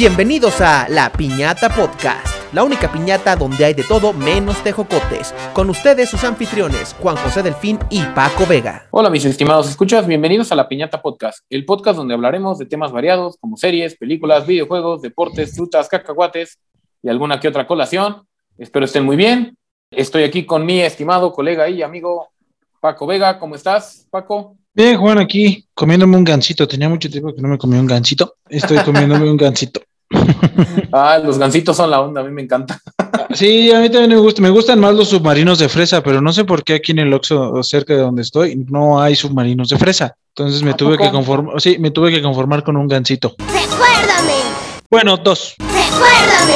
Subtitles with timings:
[0.00, 5.34] Bienvenidos a La Piñata Podcast, la única piñata donde hay de todo menos tejocotes.
[5.52, 8.86] Con ustedes sus anfitriones, Juan José Delfín y Paco Vega.
[8.92, 12.92] Hola mis estimados escuchas, bienvenidos a La Piñata Podcast, el podcast donde hablaremos de temas
[12.92, 16.60] variados como series, películas, videojuegos, deportes, frutas, cacahuates
[17.02, 18.22] y alguna que otra colación.
[18.56, 19.58] Espero estén muy bien.
[19.90, 22.28] Estoy aquí con mi estimado colega y amigo
[22.78, 23.40] Paco Vega.
[23.40, 24.56] ¿Cómo estás, Paco?
[24.72, 26.68] Bien, Juan, aquí comiéndome un gansito.
[26.68, 28.36] Tenía mucho tiempo que no me comía un gansito.
[28.48, 29.80] Estoy comiéndome un gansito.
[30.92, 32.80] Ah, los gansitos son la onda, a mí me encanta.
[33.34, 34.40] Sí, a mí también me gusta.
[34.40, 37.12] Me gustan más los submarinos de fresa, pero no sé por qué aquí en el
[37.12, 40.14] Oxxo, cerca de donde estoy, no hay submarinos de fresa.
[40.34, 41.04] Entonces me ¿A tuve poco?
[41.04, 43.34] que conformar, sí, me tuve que conformar con un gansito.
[43.38, 44.32] Recuérdame,
[44.90, 45.56] Bueno, dos.
[45.58, 46.54] recuérdame.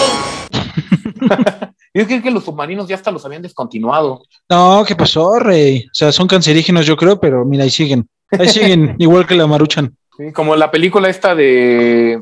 [1.94, 4.22] Yo creo que los submarinos ya hasta los habían descontinuado.
[4.48, 5.84] No, ¿qué pasó, rey?
[5.86, 8.08] O sea, son cancerígenos, yo creo, pero mira, ahí siguen.
[8.30, 9.94] Ahí siguen, igual que la maruchan.
[10.16, 12.18] Sí, Como la película esta de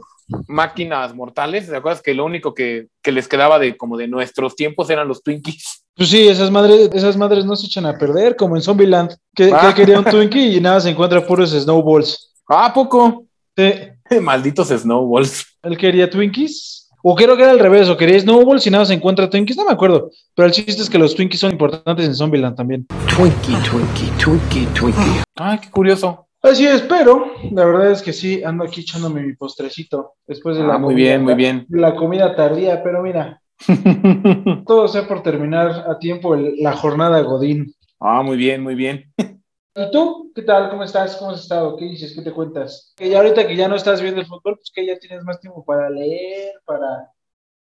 [0.48, 4.56] máquinas mortales, ¿te acuerdas que lo único que, que les quedaba de como de nuestros
[4.56, 5.84] tiempos eran los Twinkies?
[5.96, 9.50] Pues sí, esas madres, esas madres no se echan a perder, como en Zombieland, que,
[9.52, 9.68] Ah.
[9.68, 12.32] que quería un Twinkie y nada, se encuentra puros snowballs.
[12.48, 13.24] Ah, ¿a poco?
[13.56, 13.72] Sí,
[14.20, 15.46] Malditos snowballs.
[15.62, 16.78] Él quería Twinkies.
[17.02, 19.64] O creo que era al revés, o quería Snowballs y nada se encuentra Twinkies, no
[19.64, 20.10] me acuerdo.
[20.34, 22.86] Pero el chiste es que los Twinkies son importantes en Zombieland también.
[23.16, 25.22] Twinkie, Twinkie, Twinkie, Twinkie.
[25.36, 26.26] Ay, qué curioso.
[26.42, 30.64] Así es, pero la verdad es que sí, ando aquí echándome mi postrecito después de
[30.64, 31.66] la Ah, muy comida- bien, muy bien.
[31.68, 33.42] La comida tardía, pero mira,
[34.66, 37.74] todo sea por terminar a tiempo el- la jornada Godín.
[37.98, 39.12] Ah, muy bien, muy bien.
[39.18, 40.32] ¿Y tú?
[40.34, 40.70] ¿Qué tal?
[40.70, 41.16] ¿Cómo estás?
[41.16, 41.76] ¿Cómo has estado?
[41.76, 42.14] ¿Qué dices?
[42.14, 42.92] ¿Qué te cuentas?
[42.96, 45.40] Que ya ahorita que ya no estás viendo el fútbol, pues que ya tienes más
[45.40, 47.10] tiempo para leer, para,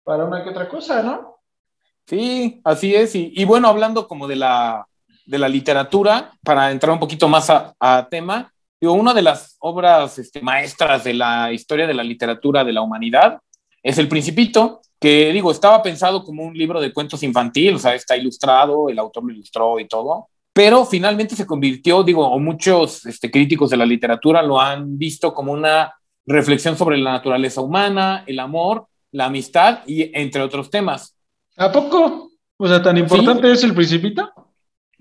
[0.05, 1.39] para una que otra cosa, ¿no?
[2.06, 3.15] Sí, así es.
[3.17, 4.87] Y, y bueno, hablando como de la,
[5.27, 9.56] de la literatura, para entrar un poquito más a, a tema, digo, una de las
[9.61, 13.39] obras este, maestras de la historia de la literatura de la humanidad
[13.83, 17.94] es El Principito, que digo, estaba pensado como un libro de cuentos infantil, o sea,
[17.94, 23.06] está ilustrado, el autor lo ilustró y todo, pero finalmente se convirtió, digo, o muchos
[23.06, 25.95] este, críticos de la literatura lo han visto como una
[26.27, 31.16] reflexión sobre la naturaleza humana, el amor, la amistad y entre otros temas.
[31.56, 32.31] ¿A poco?
[32.56, 34.31] O sea, tan importante es el principito.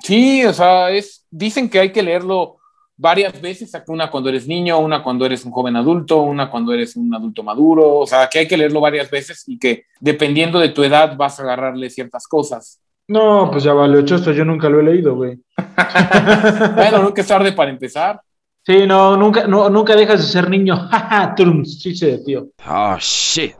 [0.03, 2.56] Sí, o sea, es, dicen que hay que leerlo
[2.97, 6.95] varias veces, una cuando eres niño, una cuando eres un joven adulto, una cuando eres
[6.95, 10.69] un adulto maduro, o sea, que hay que leerlo varias veces y que dependiendo de
[10.69, 12.81] tu edad vas a agarrarle ciertas cosas.
[13.07, 15.39] No, pues ya vale, chosto, yo nunca lo he leído, güey.
[16.75, 18.19] Bueno, nunca es tarde para empezar.
[18.65, 20.75] Sí, no, nunca, no, nunca dejas de ser niño.
[20.91, 22.49] Jaja, turms, chiste tío.
[22.67, 23.55] Oh shit.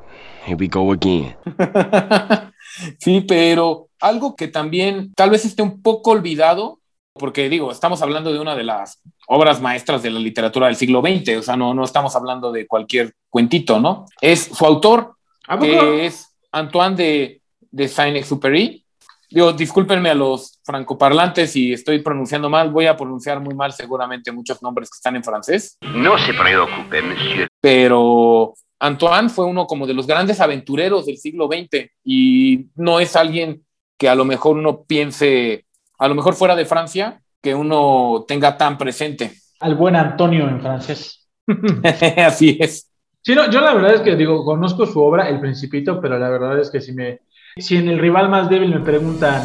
[0.45, 1.35] Here we go again.
[2.99, 6.79] sí, pero algo que también tal vez esté un poco olvidado,
[7.17, 11.01] porque digo, estamos hablando de una de las obras maestras de la literatura del siglo
[11.01, 14.05] XX, o sea, no, no estamos hablando de cualquier cuentito, ¿no?
[14.21, 15.15] Es su autor,
[15.59, 17.41] que es Antoine de,
[17.71, 18.83] de Saint-Exupéry.
[19.29, 24.31] Digo, discúlpenme a los francoparlantes si estoy pronunciando mal, voy a pronunciar muy mal seguramente
[24.31, 27.47] muchos nombres que están en francés, No se preocupe, monsieur.
[27.59, 33.17] pero Antoine fue uno como de los grandes aventureros del siglo XX y no es
[33.17, 33.65] alguien
[33.97, 35.65] que a lo mejor uno piense,
[35.97, 39.33] a lo mejor fuera de Francia, que uno tenga tan presente.
[39.59, 41.27] Al buen Antonio en francés.
[42.17, 42.91] Así es.
[43.21, 46.29] Sí, no, yo la verdad es que digo, conozco su obra, El Principito, pero la
[46.29, 47.19] verdad es que si me,
[47.57, 49.43] si en el rival más débil me preguntan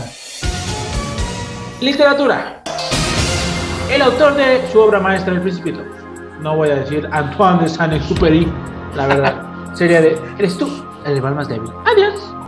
[1.80, 2.62] literatura,
[3.90, 5.80] el autor de su obra maestra, El Principito,
[6.40, 8.46] no voy a decir Antoine de Saint-Exupéry,
[8.94, 10.68] la verdad, sería de, eres tú,
[11.04, 11.70] el rival más débil.
[11.84, 12.41] Adiós.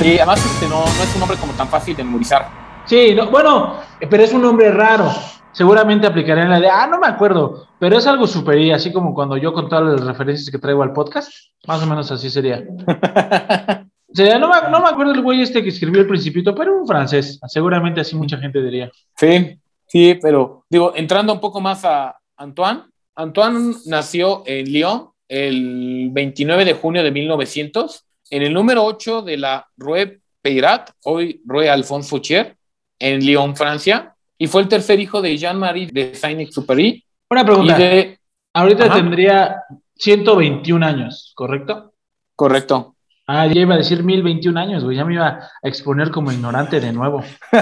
[0.00, 2.48] Sí, además este, no, no es un nombre como tan fácil de memorizar.
[2.86, 5.10] Sí, no, bueno, pero es un nombre raro.
[5.52, 9.12] Seguramente aplicaré en la de, ah, no me acuerdo, pero es algo superior, así como
[9.12, 11.30] cuando yo con todas las referencias que traigo al podcast,
[11.66, 12.64] más o menos así sería.
[14.12, 16.86] Sería, no, me, no me acuerdo el güey este que escribió el Principito, pero un
[16.86, 18.90] francés, seguramente así mucha gente diría.
[19.14, 26.08] Sí, sí, pero digo, entrando un poco más a Antoine, Antoine nació en Lyon el
[26.10, 31.68] 29 de junio de 1900, en el número 8 de la Rue Peyrat, hoy Rue
[31.68, 32.56] Alphonse Fouchier,
[32.98, 38.18] en Lyon, Francia, y fue el tercer hijo de Jean-Marie de Saint-Exupéry Una pregunta, de...
[38.54, 38.94] ahorita Ajá.
[38.94, 39.62] tendría
[39.96, 41.92] 121 años, ¿correcto?
[42.36, 42.96] Correcto.
[43.26, 46.80] Ah, ya iba a decir 1021 años, güey, ya me iba a exponer como ignorante
[46.80, 47.22] de nuevo.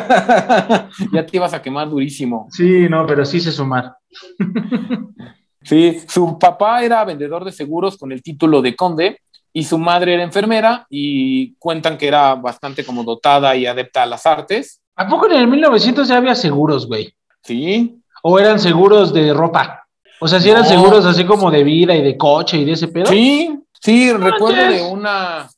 [1.12, 2.48] ya te ibas a quemar durísimo.
[2.50, 3.96] Sí, no, pero sí sé sumar.
[5.60, 9.20] Sí, su papá era vendedor de seguros con el título de conde
[9.52, 14.06] y su madre era enfermera y cuentan que era bastante como dotada y adepta a
[14.06, 14.80] las artes.
[14.96, 17.12] ¿A poco en el 1900 ya había seguros, güey?
[17.42, 19.86] Sí, ¿O eran seguros de ropa?
[20.20, 20.68] O sea, si eran No.
[20.68, 23.06] seguros así como de vida y de coche y de ese pedo.
[23.06, 25.48] sí, Sí, recuerdo ¿qué de una,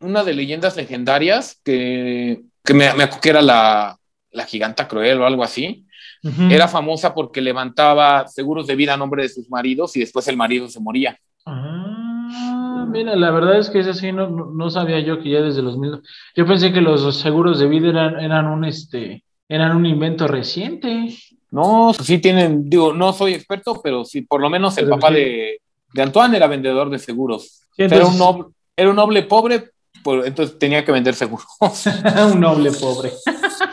[0.00, 3.96] una de leyendas legendarias que, que me, me que era la,
[4.30, 5.86] la giganta cruel o algo así.
[6.22, 6.42] Ujú.
[6.50, 10.36] Era famosa porque levantaba seguros de vida a nombre de sus maridos y después el
[10.36, 11.18] marido se moría.
[11.46, 12.61] Ah,
[12.92, 15.62] mira, la verdad es que es así, no, no, no sabía yo que ya desde
[15.62, 16.00] los mil...
[16.36, 21.08] Yo pensé que los seguros de vida eran, eran un este, eran un invento reciente.
[21.50, 25.08] No, sí tienen, digo, no soy experto, pero sí, por lo menos el Pero papá
[25.08, 25.14] sí.
[25.14, 25.60] de,
[25.92, 27.62] de Antoine era vendedor de seguros.
[27.76, 28.44] Sí, era, un noble,
[28.76, 29.70] era un noble pobre,
[30.04, 31.46] por- entonces tenía que vender seguros.
[32.32, 33.12] un noble pobre.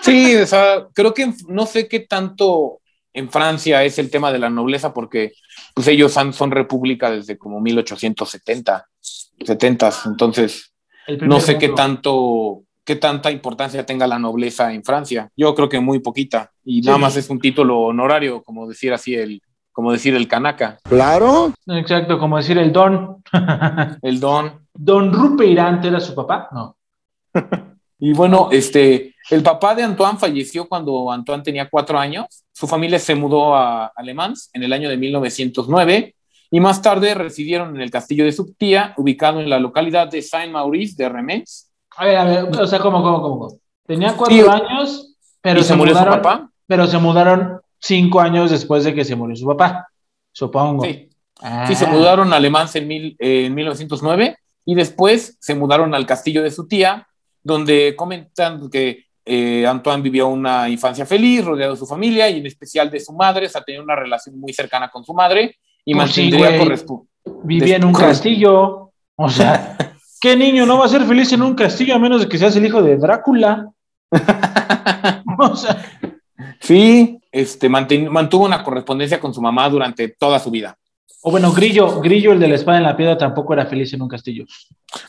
[0.02, 2.80] Sí, o sea, creo que no sé qué tanto
[3.14, 5.32] en Francia es el tema de la nobleza, porque
[5.74, 10.74] pues ellos han- son república desde como 1870, 70, entonces
[11.22, 15.30] no sé qué tanto, qué tanta importancia tenga la nobleza en Francia.
[15.36, 16.86] Yo creo que muy poquita, y Sí.
[16.88, 19.42] nada más es un título honorario, como decir así el,
[19.72, 21.54] como decir el canaca, Claro.
[21.68, 23.24] Exacto, como decir el don.
[24.02, 24.68] el don.
[24.74, 26.78] Don Rupeirante era su papá, no.
[28.02, 32.46] Y bueno, este, el papá de Antoine falleció cuando Antoine tenía cuatro años.
[32.54, 36.16] Su familia se mudó a Alemán en el año de 1909
[36.52, 40.22] y más tarde residieron en el castillo de su tía, ubicado en la localidad de
[40.22, 41.72] Saint-Maurice de Remens.
[41.96, 43.60] A ver, a ver, o sea, ¿cómo, cómo, cómo?
[43.86, 44.44] Tenía cuatro Sí.
[44.50, 46.52] años, pero y se, se murió mudaron, su papá.
[46.68, 49.88] pero se mudaron cinco años después de que se murió su papá,
[50.32, 50.84] supongo.
[50.84, 51.06] Sí,
[51.42, 51.66] Ah.
[51.68, 54.36] sí, se mudaron a Alemán en, mil- eh, en 1909
[54.66, 57.08] y después se mudaron al castillo de su tía,
[57.42, 62.46] donde comentan que eh, Antoine vivió una infancia feliz, rodeado de su familia y en
[62.46, 65.56] especial de su madre, o sea, tenía una relación muy cercana con su madre
[65.86, 66.76] y Pues sí, mantendría
[67.44, 68.92] Vivía en un castillo.
[69.16, 69.78] O sea,
[70.22, 72.56] ¿qué niño no va a ser feliz en un castillo a menos de que seas
[72.56, 73.70] el hijo de Drácula?
[75.42, 75.82] O sea,
[76.60, 80.78] Sí, este, mantuvo una correspondencia con su mamá durante toda su vida.
[81.22, 84.02] o bueno, Grillo, Grillo, el de la espada en la piedra, tampoco era feliz en
[84.02, 84.46] un castillo.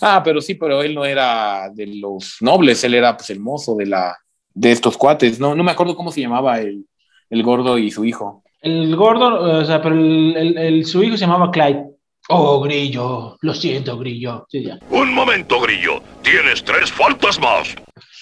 [0.00, 3.74] Ah, pero sí, pero él no era de los nobles, él era pues el mozo
[3.76, 4.16] de la
[4.52, 5.38] de estos cuates.
[5.38, 6.86] No, no me acuerdo cómo se llamaba el,
[7.30, 8.42] el gordo y su hijo.
[8.62, 11.84] El gordo, o sea, pero el, el- el- su hijo se llamaba Clyde.
[12.28, 14.46] Oh, Grillo, lo siento, Grillo.
[14.48, 14.78] Sí, ya.
[14.90, 16.00] Un momento, Grillo.
[16.22, 17.74] Tienes tres faltas más.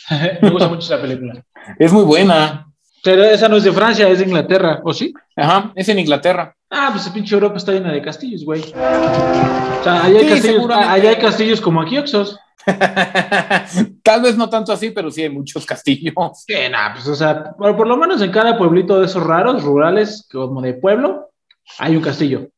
[0.43, 1.43] Me gusta mucho esa película.
[1.79, 2.64] Es muy buena.
[3.05, 5.12] Pero esa no es de Francia, es de Inglaterra, ¿o sí?
[5.37, 6.55] Ajá, es en Inglaterra.
[6.70, 8.61] Ah, pues el pinche Europa está llena de castillos, güey.
[8.61, 12.38] O sea, allá hay, Sí, castillos, allá hay castillos como aquí, Oxos.
[14.03, 16.15] Tal vez no tanto así, pero sí hay muchos castillos.
[16.47, 19.62] Que nada, pues, o sea, por, por lo menos en cada pueblito de esos raros,
[19.62, 21.31] rurales, como de pueblo,
[21.79, 22.49] hay un castillo.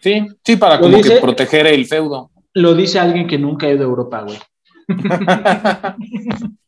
[0.00, 2.30] Sí, sí, para Lo como dice- que proteger el feudo.
[2.54, 4.38] Lo dice alguien que nunca ha ido a Europa, güey.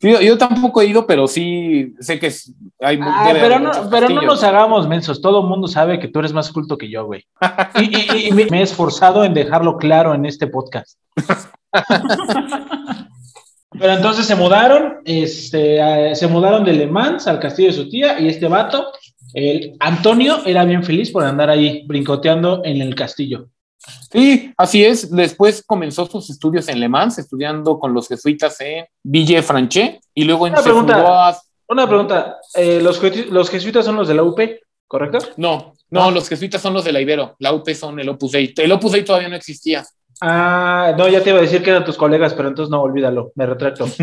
[0.01, 2.33] Sí, yo, yo tampoco he ido, pero sí sé que
[2.81, 6.21] hay Ah, pero no, pero no nos hagamos mensos, todo el mundo sabe que tú
[6.21, 7.27] eres más culto que yo, güey.
[7.77, 10.99] Y, y- y me, me he esforzado en dejarlo claro en este podcast.
[13.79, 17.89] Pero entonces se mudaron, este, eh, se mudaron de Le Mans al castillo de su
[17.89, 18.91] tía y este vato,
[19.33, 23.49] el Antonio, era bien feliz por andar ahí brincoteando en el castillo.
[24.13, 25.11] Sí, así es.
[25.11, 30.47] Después comenzó sus estudios en Le Mans, estudiando con los jesuitas en Villefranche y luego
[30.49, 31.29] en Una pregunta.
[31.29, 34.41] a- Una pregunta, eh, los, jesu- los jesuitas son los de la UP,
[34.89, 35.19] ¿correcto?
[35.37, 36.11] No, no, Ah.
[36.11, 37.37] los jesuitas son los de la Ibero.
[37.39, 38.53] La UP son el Opus Dei.
[38.57, 39.85] El Opus Dei todavía no existía.
[40.23, 43.33] Ah, no, ya te iba a decir que eran tus colegas, pero entonces no, olvídalo,
[43.37, 43.87] me retracto.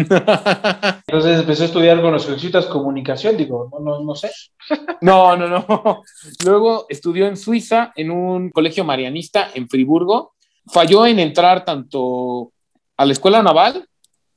[1.08, 4.32] Entonces empecé a estudiar con los jesuitas comunicación, digo, no, no, no sé.
[5.02, 6.04] No, no, no.
[6.44, 10.34] Luego estudió en Suiza en un colegio marianista en Friburgo.
[10.66, 12.52] Falló en entrar tanto
[12.98, 13.88] a la escuela naval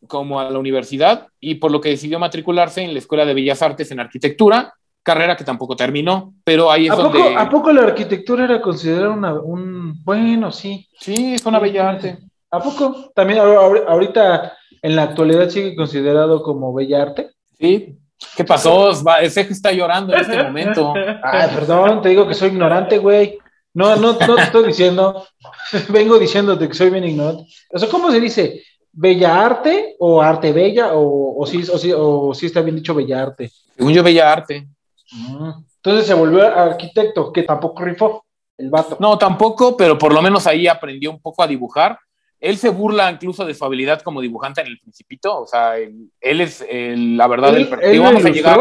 [0.06, 3.62] como a la universidad y por lo que decidió matricularse en la Escuela de Bellas
[3.62, 7.36] Artes en Arquitectura, carrera que tampoco terminó, pero ahí es ¿A poco, donde...
[7.36, 10.02] ¿A poco la arquitectura era considerada una, un...
[10.04, 10.86] Bueno, sí.
[10.98, 12.18] Sí, es una bella arte.
[12.50, 13.10] ¿A poco?
[13.14, 14.52] También ahor- ahor- ahorita,
[14.82, 17.30] en la actualidad, sigue considerado como bella arte.
[17.58, 17.96] Sí.
[18.36, 18.90] ¿Qué pasó?
[19.20, 20.92] Ese que está llorando en este momento.
[21.22, 23.38] Ay, perdón, te digo que soy ignorante, güey.
[23.72, 25.24] No, no, no te estoy diciendo.
[25.88, 27.44] Vengo diciéndote que soy bien ignorante.
[27.70, 28.62] O sea, ¿cómo se dice?
[28.92, 30.92] ¿Bella arte o arte bella?
[30.92, 33.50] ¿O, o, sí, o, sí, o sí está bien dicho bella arte?
[33.76, 34.66] Según yo, bella arte.
[35.12, 38.24] Entonces se volvió arquitecto, que tampoco rifó
[38.58, 38.96] el vato.
[39.00, 41.98] No, tampoco, pero por lo menos ahí aprendió un poco a dibujar.
[42.38, 46.10] Él se burla incluso de su habilidad como dibujante en el Principito, o sea, él,
[46.20, 48.60] él es el- la verdad del ¿Él, per- él digo, lo vamos a llegar.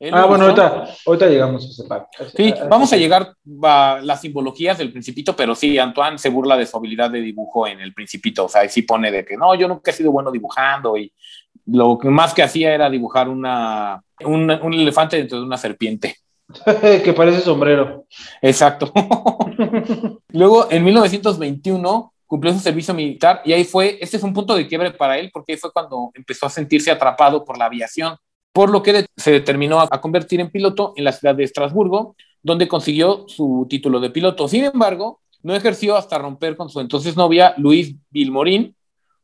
[0.00, 2.08] él Ah, bueno, ahorita, ahorita llegamos a ese parte.
[2.36, 6.66] Sí, vamos a llegar a las simbologías del Principito, pero sí, Antoine se burla de
[6.66, 9.54] su habilidad de dibujo en el Principito, o sea, ahí sí pone de que no,
[9.54, 11.12] yo nunca he sido bueno dibujando y
[11.66, 16.16] lo que más que hacía era dibujar una, un, un elefante dentro de una serpiente.
[17.04, 18.06] que parece sombrero.
[18.42, 18.92] Exacto.
[20.28, 24.66] Luego, en 1921, cumplió su servicio militar y ahí fue, este es un punto de
[24.66, 28.16] quiebre para él porque ahí fue cuando empezó a sentirse atrapado por la aviación,
[28.52, 32.14] por lo que se determinó a, a convertir en piloto en la ciudad de Estrasburgo,
[32.42, 34.48] donde consiguió su título de piloto.
[34.48, 38.74] Sin embargo, no ejerció hasta romper con su entonces novia, Luis Vilmorín,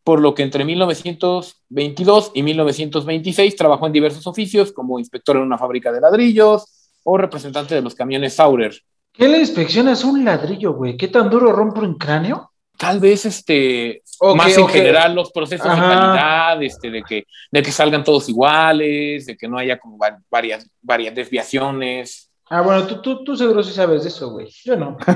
[0.07, 5.59] por lo que entre 1922 y 1926 trabajó en diversos oficios como inspector en una
[5.59, 6.65] fábrica de ladrillos
[7.03, 8.81] o representante de los camiones Saurer.
[9.13, 10.97] ¿Qué le inspeccionas un ladrillo, güey?
[10.97, 12.53] ¿Qué tan duro rompe un cráneo?
[12.79, 15.75] Tal vez este Ok, más en general los procesos Ajá.
[15.89, 19.99] de calidad, este, de que, de que salgan todos iguales, de que no haya como
[19.99, 22.26] va- varias, varias desviaciones.
[22.49, 24.49] Ah, bueno, tú, tú, tú seguro sí sabes de eso, güey.
[24.65, 24.97] Yo no.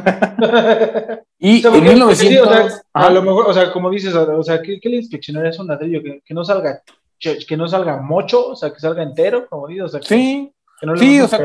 [1.42, 3.88] Y O sea, en porque- 1900, sí, o sea, a lo mejor, o sea, como
[3.88, 6.02] dices, o sea, ¿qué, qué le inspeccionarías un ladrillo?
[6.02, 6.82] Que, que no salga
[7.18, 10.52] que no salga mocho, o sea, que salga entero, como dices, o sea, que, sí,
[10.80, 11.42] que no sí, o sea,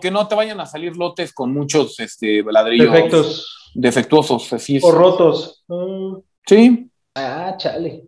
[0.00, 4.84] que, no te vayan a salir lotes con muchos este, ladrillos defectos defectuosos, así es.
[4.84, 5.64] o rotos.
[5.68, 6.16] Mm,
[6.46, 8.04] Sí, ah, chale.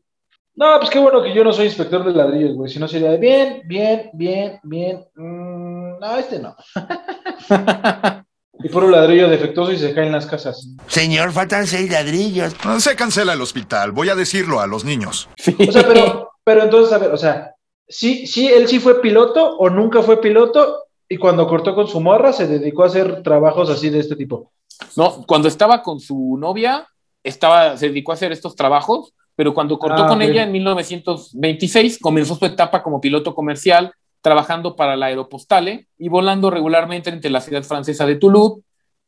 [0.54, 2.70] No, pues qué bueno que yo no soy inspector de ladrillos, güey.
[2.70, 5.04] Si no sería de bien, bien, bien, bien.
[5.14, 6.56] Mm, no, este no.
[8.62, 10.68] y puro ladrillo defectuoso y se caen las casas.
[10.87, 12.54] Señor, faltan seis ladrillos.
[12.78, 15.28] Se cancela el hospital, voy a decirlo a los niños.
[15.38, 15.56] sí.
[15.68, 17.54] O sea, pero, pero entonces, a ver, o sea,
[17.88, 22.00] sí, sí, él sí fue piloto o nunca fue piloto y cuando cortó con su
[22.00, 24.52] morra se dedicó a hacer trabajos así de este tipo.
[24.97, 26.87] No, cuando estaba con su novia,
[27.25, 30.28] estaba, se dedicó a hacer estos trabajos, pero cuando cortó Ah, con ok.
[30.28, 36.50] ella en 1926, comenzó su etapa como piloto comercial, trabajando para la Aeropostale y volando
[36.50, 38.62] regularmente entre la ciudad francesa de Toulouse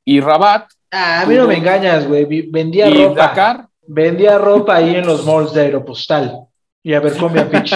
[0.05, 2.27] y Rabat Ah, a mí no me engañas, güey.
[2.51, 3.29] Vendía y ropa.
[3.29, 3.67] Dakar.
[3.87, 6.39] Vendía ropa ahí en los malls de Aeropostal.
[6.83, 7.73] Y a ver, comía pitch.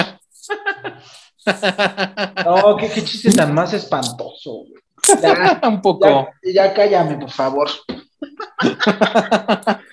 [2.44, 4.82] No, qué, qué chiste tan más espantoso, güey.
[5.22, 6.28] Ya, Un poco.
[6.42, 7.68] ya, ya cállame, por favor.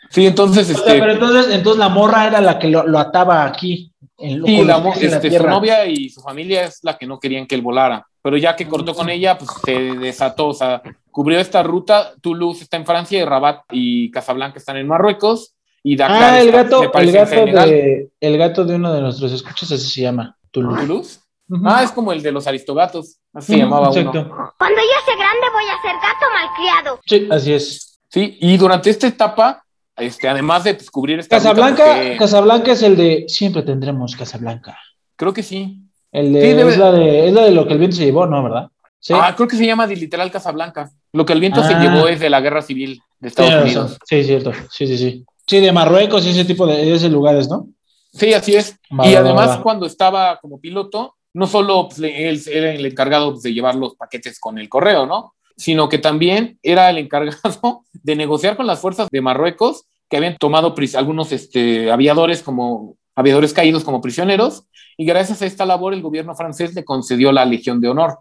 [0.10, 3.00] Sí, entonces, O sea, este, pero entonces, entonces la morra era la que lo, lo
[3.00, 3.92] ataba aquí.
[4.18, 7.62] En, la este, su novia y su familia es la que no querían que él
[7.62, 8.06] volara.
[8.22, 12.14] Pero ya que cortó con ella, pues se desató, o sea, cubrió esta ruta.
[12.22, 15.56] Toulouse está en Francia y Rabat y Casablanca están en Marruecos.
[15.84, 19.34] Y Dakar Ah, el está, gato, el gato de, el gato de uno de nuestros
[19.34, 20.38] escuchas así se llama.
[20.52, 21.20] Toulouse.
[21.66, 23.18] Ah, es como el de los aristogatos.
[23.34, 24.22] Así se Ujú, llamaba exacto.
[24.22, 24.54] uno.
[24.58, 27.00] Cuando ya sea grande voy a ser gato malcriado.
[27.06, 28.00] Sí, así es.
[28.08, 29.63] Sí, y durante esta etapa,
[29.98, 34.78] este, además de descubrir esta Casablanca, porque- Casablanca es el de siempre tendremos Casablanca.
[35.16, 35.80] creo que sí.
[36.12, 38.06] El de, Sí, debe- es, la de es la de lo que el viento se
[38.06, 38.44] llevó, ¿no?
[38.44, 38.68] ¿Verdad?
[39.00, 39.14] Sí.
[39.16, 40.90] Ah, creo que se llama literal Casablanca.
[41.12, 41.80] Lo que el viento se Ah.
[41.82, 43.98] llevó es de la guerra civil de Estados Unidos.
[44.06, 44.52] Sí, cierto.
[44.72, 45.26] Sí, sí, sí.
[45.46, 47.68] Sí, de Marruecos y ese tipo de, de esos lugares, ¿no?
[48.14, 48.78] Sí, así es.
[49.04, 53.54] Y además, cuando estaba como piloto, no solo pues, él era el encargado pues, de
[53.54, 55.34] llevar los paquetes con el correo, ¿no?
[55.56, 60.38] Sino que también era el encargado de negociar con las fuerzas de Marruecos que habían
[60.38, 64.64] tomado algunos este, aviadores como aviadores caídos como prisioneros
[64.98, 68.20] y gracias a esta labor el gobierno francés le concedió la Legión de Honor.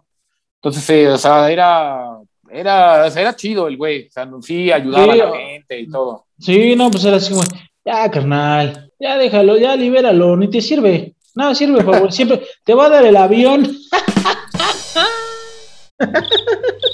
[0.61, 2.17] Entonces, eh, o sea, era,
[2.49, 5.37] era, o sea, era chido el güey, o sea, no- sí ayudaba Sí, a la
[5.37, 6.25] gente y todo.
[6.39, 7.43] Sí, no, pues era así como,
[7.85, 11.15] ya, carnal, ya déjalo, ya libéralo, ni te sirve.
[11.35, 12.11] Nada sirve, por favor.
[12.11, 13.67] Siempre te va a dar el avión.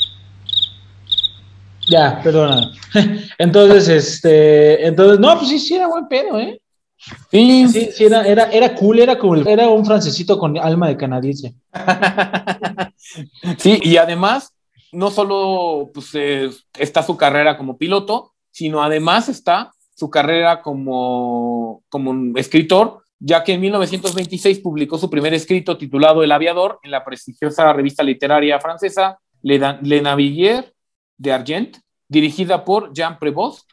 [1.89, 2.71] ya, perdona.
[3.37, 6.61] Entonces, este, entonces, no, pues sí, sí era buen pedo, ¿eh?
[7.31, 9.47] Sí, Sí, sí, era, era, era cool, era cool.
[9.47, 11.55] Era un francesito con alma de canadiense.
[13.57, 14.53] Sí, y además,
[14.91, 21.83] no solo pues, eh, está su carrera como piloto, sino además está su carrera como,
[21.89, 26.91] como un escritor, ya que en 1926 publicó su primer escrito titulado El aviador en
[26.91, 30.73] la prestigiosa revista literaria francesa Le, Le Naviguer
[31.19, 33.71] de Argent, dirigida por Jean Prévost.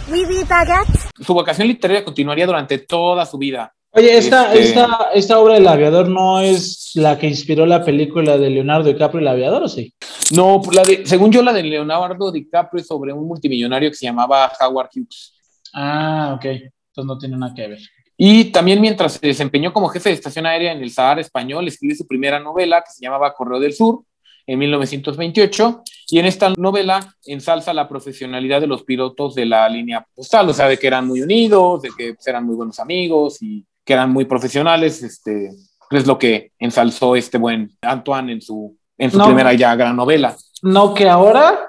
[1.25, 3.73] Su vocación literaria continuaría durante toda su vida.
[3.93, 8.37] Oye, esta, Este- esta, esta obra del aviador no es la que inspiró la película
[8.37, 9.95] de Leonardo DiCaprio, el aviador, ¿o sí?
[10.35, 14.05] No, la de, según yo, la de Leonardo DiCaprio es sobre un multimillonario que se
[14.05, 15.33] llamaba Howard Hughes.
[15.73, 16.45] Ah, ok.
[16.45, 16.73] Entonces
[17.07, 17.79] no tiene nada que ver.
[18.19, 21.95] Y también mientras se desempeñó como jefe de estación aérea en el Sahara español, escribe
[21.95, 24.03] su primera novela que se llamaba Correo del Sur
[24.47, 30.07] en 1928 y en esta novela ensalza la profesionalidad de los pilotos de la línea
[30.15, 33.65] postal, o sea, de que eran muy unidos, de que eran muy buenos amigos y
[33.85, 35.51] que eran muy profesionales, este,
[35.91, 39.27] es lo que ensalzó este buen Antoine en su, en su No.
[39.27, 40.37] primera ya gran novela.
[40.63, 41.69] No, que ahora.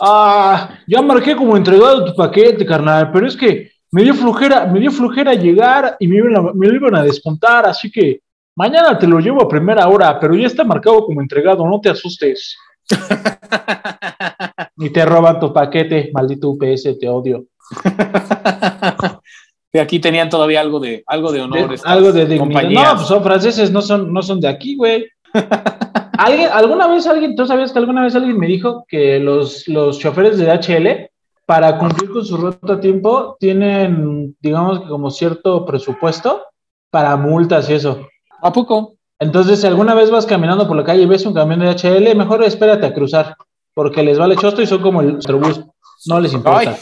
[0.00, 4.80] Ah, ya marqué como entregado tu paquete, carnal, pero es que me dio flojera, me
[4.80, 8.20] dio flojera llegar y me, iban a- me iban a descontar, así que
[8.58, 11.90] mañana te lo llevo a primera hora, pero ya está marcado como entregado, no te
[11.90, 12.58] asustes.
[14.76, 17.44] y te roban tu paquete, maldito UPS, te odio.
[19.70, 21.68] Que aquí tenían todavía algo de, algo de honor.
[21.68, 22.38] De- algo de dignidad.
[22.38, 22.84] compañías.
[22.84, 25.06] No, pues son franceses, no son, no son de aquí, güey.
[26.18, 29.98] ¿Alguien, ¿Alguna vez alguien, tú sabías que alguna vez alguien me dijo que los, los
[29.98, 31.10] choferes de DHL,
[31.44, 36.46] para cumplir con su ruta a tiempo, tienen, digamos que como cierto presupuesto
[36.90, 38.08] para multas y eso?
[38.40, 38.96] ¿A poco?
[39.18, 42.16] Entonces, si alguna vez vas caminando por la calle y ves un camión de DHL,
[42.16, 43.36] mejor espérate a cruzar,
[43.74, 45.60] porque les vale chosto y son como el Metrobús.
[46.06, 46.76] No les importa.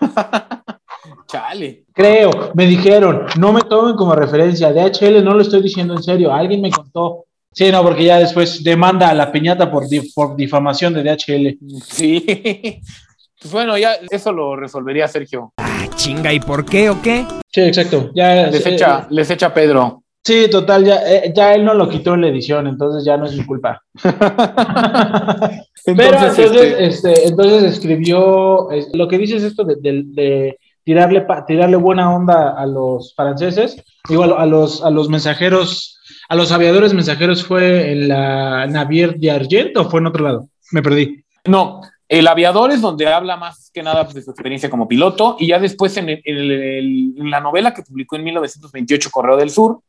[1.28, 1.84] Chale.
[1.92, 6.32] Creo, me dijeron, no me tomen como referencia, DHL no lo estoy diciendo en serio,
[6.32, 7.24] alguien me contó.
[7.52, 9.84] Sí, no, porque ya después demanda a la piñata por,
[10.14, 11.58] por difamación de DHL.
[11.84, 12.80] Sí.
[13.40, 15.52] Pues bueno, ya eso lo resolvería Sergio.
[15.94, 17.26] Chinga, ¿y por qué o qué?
[17.52, 18.10] Sí, exacto.
[18.14, 20.02] Ya, Les eh, echa, les echa Pedro.
[20.26, 23.26] Sí, total, ya, eh, ya él no lo quitó en la edición, entonces ya no
[23.26, 23.80] es mi culpa.
[25.84, 31.20] Pero Entonces, este, este, entonces escribió, es- lo que dices esto de, de- de tirarle,
[31.22, 33.76] pa- tirarle buena onda a los franceses,
[34.08, 39.30] igual a los, a los mensajeros, a los aviadores mensajeros fue en la Navier de
[39.30, 41.22] Argent o fue en otro lado, me perdí.
[41.46, 45.36] no, el aviador es donde habla más que nada pues, de su experiencia como piloto
[45.40, 49.36] y ya después en, el- en el- en la novela que publicó en 1928, Correo
[49.36, 49.80] del Sur,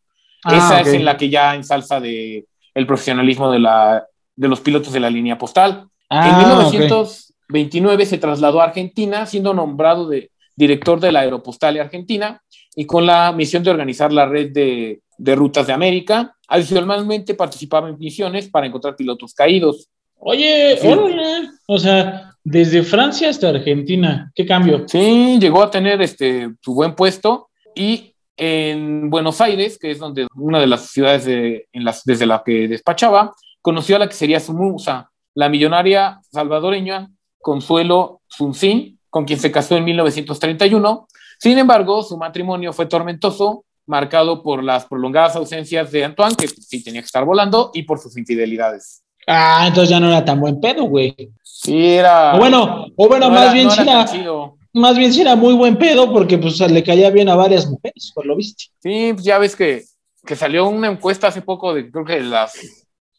[0.46, 0.88] esa Ah, ok.
[0.88, 5.00] es en la que ya ensalza de el profesionalismo de, la, de los pilotos de
[5.00, 5.88] la línea postal.
[6.10, 6.42] Ah, en ok.
[6.74, 12.42] 1929 se trasladó a Argentina, siendo nombrado de director de la Aeropostal Argentina
[12.76, 16.36] y con la misión de organizar la red de, de rutas de América.
[16.48, 19.90] Adicionalmente participaba en misiones para encontrar pilotos caídos.
[20.20, 20.88] Oye, Sí.
[20.88, 24.84] órale, o sea, desde Francia hasta Argentina, qué cambio.
[24.88, 30.28] Sí, llegó a tener este, su buen puesto y en Buenos Aires, que es donde
[30.36, 34.14] una de las ciudades de- en las, desde la que despachaba, conoció a la que
[34.14, 37.10] sería su musa, la millonaria salvadoreña
[37.42, 41.08] Consuelo Sunsin, con quien se casó en 1931.
[41.40, 46.84] Sin embargo, su matrimonio fue tormentoso, marcado por las prolongadas ausencias de Antoine, que sí
[46.84, 49.04] tenía que estar volando, y por sus infidelidades.
[49.26, 51.16] Ah, entonces ya no era tan buen pedo, güey.
[51.44, 52.36] Sí, era...
[52.36, 54.57] O bueno, o bueno, no más era- bien no sí era era, tan chido.
[54.78, 58.12] Más bien sí era muy buen pedo porque pues le caía bien a varias mujeres,
[58.16, 58.66] por lo viste.
[58.82, 59.84] Sí, pues ya ves que,
[60.26, 62.54] que salió una encuesta hace poco de creo que las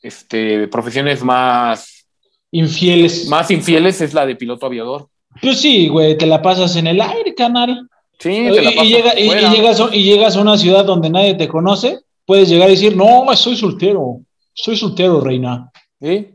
[0.03, 2.07] este, profesiones más,
[2.51, 3.29] Infieles.
[3.29, 5.09] más infieles es la de piloto aviador.
[5.43, 7.89] Pues sí, güey, te la pasas en el aire, canal.
[8.19, 10.57] Sí, Y, te la y pasas llega- y- y llegas, a- y llegas a una
[10.57, 14.21] ciudad donde nadie te conoce, puedes llegar y decir, no, soy soltero,
[14.55, 15.71] soy soltero, reina.
[16.01, 16.29] ¿Sí?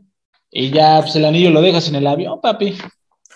[0.50, 2.74] Y ya, pues el anillo lo dejas en el avión, papi.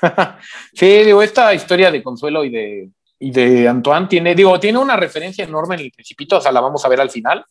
[0.72, 4.96] Sí, digo, esta historia de Consuelo y de, y de Antoine tiene, digo, tiene una
[4.96, 7.44] referencia enorme en el Principito, o sea, la vamos a ver al final.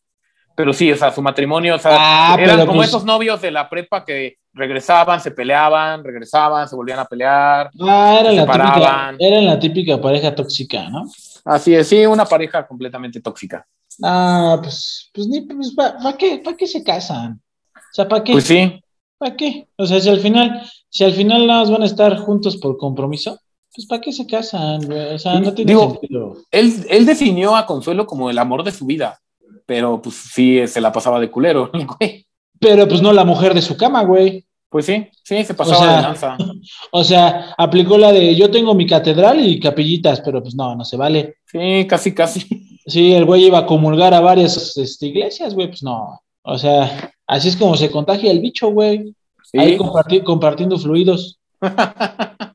[0.56, 3.52] Pero sí, o sea, su matrimonio, o sea, Ah, eran como pues- esos novios de
[3.52, 7.70] la prepa que regresaban, se peleaban, regresaban, se volvían a pelear.
[7.80, 11.06] Ah, era Se la, típica, era la típica pareja tóxica, ¿no?
[11.46, 13.68] Así es, sí, una pareja completamente tóxica.
[14.02, 17.40] Ah, pues, pues ni, pues, ¿para qué, pa' qué se casan?
[17.76, 18.32] O sea, ¿para qué?
[18.32, 18.82] Pues sí,
[19.20, 19.68] ¿Para qué?
[19.78, 22.78] O sea, si al final, si al final nada más van a estar juntos por
[22.78, 23.40] compromiso,
[23.74, 25.14] pues ¿para qué se casan, güey?
[25.16, 26.38] O sea, no tiene Digo, sentido.
[26.52, 29.20] él, él definió a Consuelo como el amor de su vida,
[29.66, 32.26] pero pues sí, se la pasaba de culero, el güey.
[32.60, 34.44] Pero pues no la mujer de su cama, güey.
[34.70, 36.38] Pues sí, sí, se pasaba O sea, de lanza.
[36.92, 40.84] O sea, aplicó la de yo tengo mi catedral y capillitas, pero pues no, no
[40.84, 41.36] se vale.
[41.46, 42.46] Sí, casi, casi.
[42.88, 46.22] Sí, el güey iba a comulgar a varias este, iglesias, güey, pues no.
[46.42, 49.14] O sea, así es como se contagia el bicho, güey.
[49.52, 49.58] Sí.
[49.60, 51.40] Ahí comparti- compartiendo fluidos.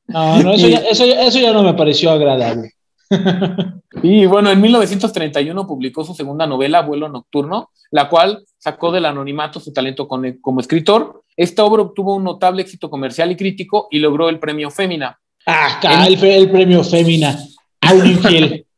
[0.09, 2.73] No, no, eso ya, eso, ya- eso ya no me pareció agradable.
[4.03, 9.61] Y bueno, en 1931 publicó su segunda novela, Vuelo Nocturno, la cual sacó del anonimato
[9.61, 11.23] su talento con- como escritor.
[11.37, 15.19] Esta obra obtuvo un notable éxito comercial y crítico y logró el premio Fémina.
[15.47, 17.39] Ah, el, el premio Fémina.
[17.81, 18.67] A un infiel.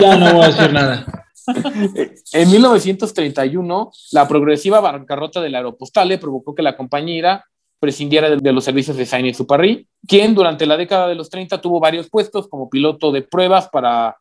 [0.00, 1.04] Ya no voy a decir nada.
[2.32, 7.44] En 1931, la progresiva bancarrota del Aeropostale provocó que la compañía
[7.80, 11.80] prescindiera de, los servicios de Saint Suparri, quien durante la década de los 30 tuvo
[11.80, 14.16] varios puestos como piloto de pruebas para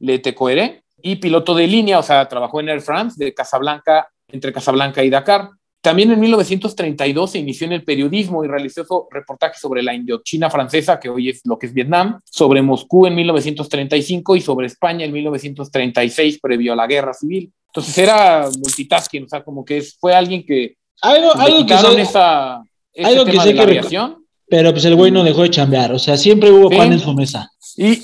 [0.00, 4.52] Le Tecoere y piloto de línea, o sea, trabajó en Air France de Casablanca, entre
[4.52, 5.50] Casablanca y Dakar.
[5.86, 10.98] También en 1932 se inició en el periodismo y realizó reportajes sobre la Indochina francesa,
[10.98, 15.12] que hoy es lo que es Vietnam, sobre Moscú en 1935 y sobre España en
[15.12, 17.52] 1936, previo a la guerra civil.
[17.68, 22.62] Entonces era multitasking, o sea, como que fue alguien que Algo, algo que sé- esa,
[22.92, 24.24] ese algo que tema sé de la que aviación.
[24.48, 25.92] Pero pues el güey no dejó de chambear.
[25.92, 26.76] O sea, siempre hubo Sí.
[26.78, 27.48] pan en su mesa.
[27.76, 28.02] Y,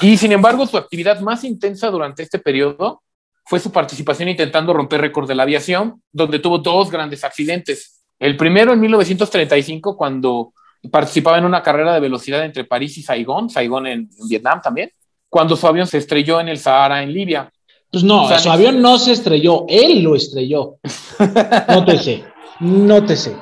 [0.00, 3.02] y sin embargo, su actividad más intensa durante este periodo
[3.50, 8.00] fue su participación intentando romper récords de la aviación, donde tuvo dos grandes accidentes.
[8.16, 10.52] El primero en 1935, cuando
[10.88, 14.92] participaba en una carrera de velocidad entre París y Saigón, Saigón en, en Vietnam también.
[15.28, 17.50] cuando su avión se estrelló en el Sahara, en Libia.
[17.90, 20.76] Pues no, O sea, su avión no se estrelló, él lo estrelló.
[21.68, 22.22] Nótese,
[22.60, 23.34] nótese.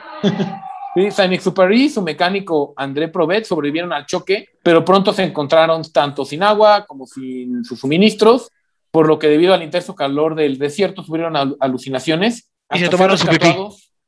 [0.94, 6.24] Sí, Saint-Exupéry y su mecánico André Provet sobrevivieron al choque, pero pronto se encontraron tanto
[6.24, 8.50] sin agua como sin sus suministros,
[8.98, 12.50] por lo que debido al intenso calor del desierto sufrieron al- alucinaciones.
[12.74, 13.54] Y se tomaron su pipí.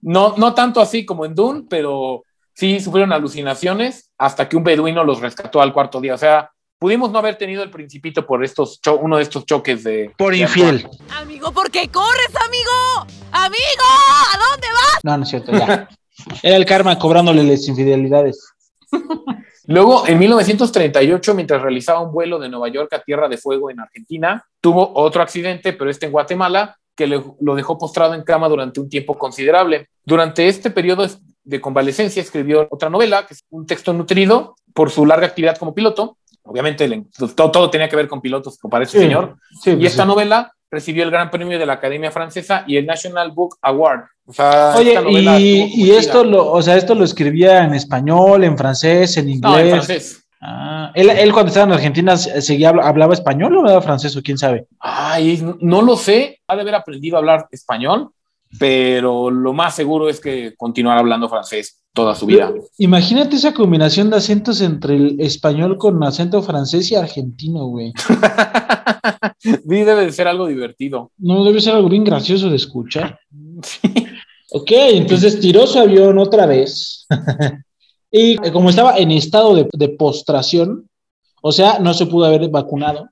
[0.01, 2.25] No, no tanto así como en Dune, pero
[2.55, 6.15] sí sufrieron alucinaciones hasta que un beduino los rescató al cuarto día.
[6.15, 6.51] O sea,
[6.81, 10.11] pudimos no haber tenido el principito por estos uno de estos choques de...
[10.19, 10.89] Por de infiel.
[11.17, 13.15] Amigo, ¿por qué corres, amigo?
[13.31, 13.87] ¡Amigo!
[14.35, 14.99] ¿A dónde vas?
[15.05, 15.89] No, no es cierto, ya.
[16.43, 18.45] Era el karma cobrándole las infidelidades.
[19.71, 23.79] Luego, en 1938, mientras realizaba un vuelo de Nueva York a Tierra de Fuego en
[23.79, 28.49] Argentina, tuvo otro accidente, pero este en Guatemala, que le- lo dejó postrado en cama
[28.49, 29.89] durante un tiempo considerable.
[30.05, 31.07] Durante este periodo
[31.45, 35.73] de convalecencia escribió otra novela, que es un texto nutrido por su larga actividad como
[35.73, 36.17] piloto.
[36.43, 36.89] Obviamente,
[37.37, 39.37] todo, todo tenía que ver con pilotos, como para ese Sí, señor.
[39.63, 40.09] sí, y pues esta sí.
[40.09, 44.01] novela recibió el Gran Premio de la Academia Francesa y el National Book Award.
[44.31, 47.75] O sea, Oye, esta novela y, y esto lo, o sea, esto lo escribía en
[47.75, 49.53] español, en francés, en inglés.
[49.53, 50.25] No, en francés.
[50.41, 54.39] Ah, él, él cuando estaba en Argentina seguía hablaba español o hablaba francés o quién
[54.39, 54.69] sabe.
[54.79, 58.11] Ay, no lo sé, ha de haber aprendido a hablar español,
[58.57, 62.53] pero lo más seguro es que continuará hablando francés toda su vida.
[62.79, 67.93] Imagínate esa combinación de acentos entre el español con acento francés y argentino, güey.
[69.39, 71.13] Sí, debe de ser algo divertido.
[71.17, 73.19] No debe ser algo bien gracioso de escuchar.
[74.53, 77.07] Ok, entonces tiró su avión otra vez.
[78.11, 80.89] y eh, como estaba en estado de, de postración,
[81.43, 83.09] o sea, no se pudo haber vacunado.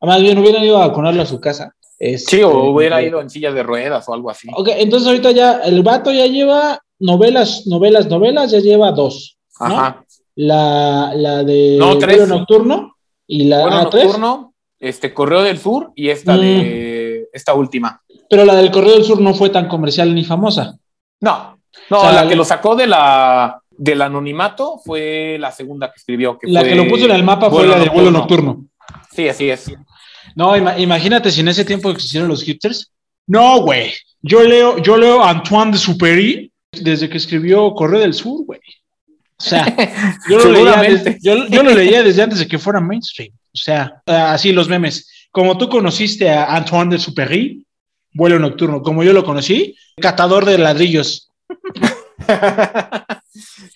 [0.00, 1.74] Más bien hubieran ido a vacunarlo a su casa.
[1.98, 4.48] Este, Sí, o hubiera ido en silla de ruedas o algo así.
[4.54, 9.38] Ok, entonces ahorita ya el vato ya lleva novelas, novelas, novelas, ya lleva dos.
[9.60, 9.66] ¿no?
[9.66, 10.04] Ajá.
[10.34, 12.26] La, la de No, tres.
[12.26, 14.04] Nocturno y la Bueno, ah, tres.
[14.04, 16.40] nocturno, este Correo del Sur y esta Mm.
[16.40, 18.00] de esta última.
[18.28, 20.76] Pero la del Correo del Sur no fue tan comercial ni famosa.
[21.22, 21.58] No,
[21.88, 25.96] no, O sea, la que lo sacó de la del anonimato fue la segunda que
[25.96, 26.38] escribió.
[26.38, 28.66] Que La fue que lo puso en el mapa fue la del vuelo nocturno.
[29.10, 29.72] Sí, así es.
[30.34, 32.92] No, ima- imagínate si en ese tiempo existieron los hipsters.
[33.26, 33.92] No, güey.
[34.20, 38.60] Yo leo, yo leo Antoine de Superi desde que escribió Correo del Sur, güey.
[39.08, 39.64] O sea,
[40.30, 43.32] yo lo, leía desde, yo, yo lo leía desde antes de que fuera mainstream.
[43.32, 45.08] O sea, así los memes.
[45.30, 47.64] Como tú conociste a Antoine de Superi,
[48.14, 48.82] vuelo nocturno.
[48.82, 51.30] Como yo lo conocí, catador de ladrillos.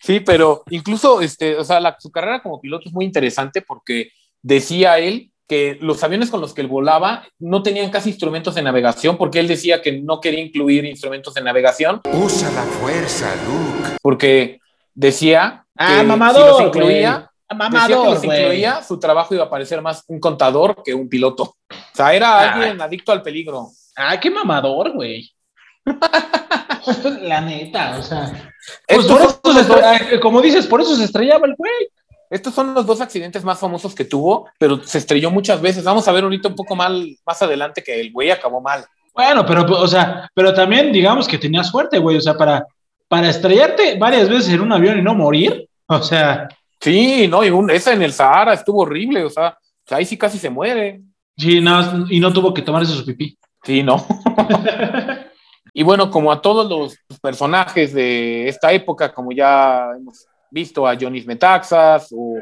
[0.02, 4.10] Sí, pero incluso, este, o sea, la- su carrera como piloto es muy interesante porque
[4.42, 8.62] decía él que los aviones con los que él volaba no tenían casi instrumentos de
[8.62, 13.96] navegación porque él decía que no quería incluir instrumentos de navegación Usa la fuerza, Luke.
[14.02, 14.60] porque
[14.94, 19.50] decía Ah, que mamador, si los incluía, Ah, mamador, los incluía, su trabajo iba a
[19.50, 21.42] parecer más un contador que un piloto.
[21.44, 21.56] O
[21.94, 22.52] sea, era Ah.
[22.54, 23.68] alguien adicto al peligro.
[23.96, 25.32] Ah, qué mamador, güey.
[27.22, 28.52] La neta, o sea.
[28.88, 31.72] Pues por eso se estre- como dices, por eso se estrellaba el güey.
[32.28, 35.84] Estos son los dos accidentes más famosos que tuvo, pero se estrelló muchas veces.
[35.84, 38.84] Vamos a ver ahorita un poco mal, más adelante que el güey acabó mal.
[39.14, 42.16] Bueno, pero, o sea, pero también digamos que tenía suerte, güey.
[42.16, 42.66] O sea, para,
[43.08, 47.48] para estrellarte varias veces en un avión y no morir, o sea, Sí, no, y
[47.48, 49.56] un- esa en el Sahara estuvo horrible, o sea,
[49.90, 51.00] ahí sí casi se muere.
[51.36, 53.36] sí, no, y no tuvo que tomarse su pipí.
[53.66, 54.06] Sí, no.
[55.74, 60.96] y bueno, como a todos los personajes de esta época, como ya hemos visto a
[60.98, 62.36] Johnny Metaxas o,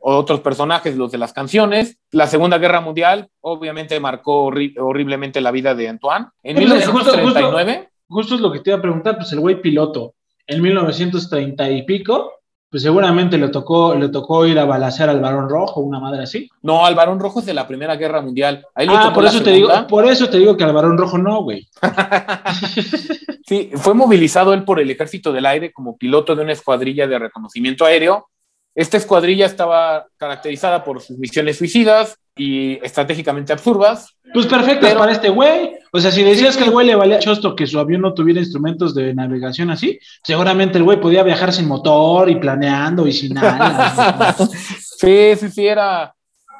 [0.00, 5.40] o otros personajes, los de las canciones, la Segunda Guerra Mundial obviamente marcó horri- horriblemente
[5.40, 6.26] la vida de Antoine.
[6.42, 9.40] En Sí, pues, justo- 1939, Justo es lo que te iba a preguntar, pues el
[9.40, 10.14] güey piloto
[10.46, 12.32] en 1930 y pico,
[12.74, 16.50] pues seguramente le tocó, le tocó ir a balacear al varón rojo, una madre así.
[16.60, 18.66] no, al Barón Rojo es de la Primera Guerra Mundial.
[18.74, 21.44] Ahí Ah, por eso te digo, por eso te digo que al varón rojo no,
[21.44, 21.68] güey.
[23.46, 27.16] Sí, fue movilizado él por el Ejército del Aire como piloto de una escuadrilla de
[27.20, 28.28] reconocimiento aéreo.
[28.74, 34.16] Esta escuadrilla estaba caracterizada por sus misiones suicidas y estratégicamente absurdas.
[34.32, 35.72] Pues perfectas Pero- para este güey.
[35.92, 38.40] O sea, si decías que el güey le valía chosto que su avión no tuviera
[38.40, 43.34] instrumentos de navegación así, seguramente el güey podía viajar sin motor y planeando y sin
[43.34, 44.34] nada.
[44.96, 46.14] Sí, sí, sí, era,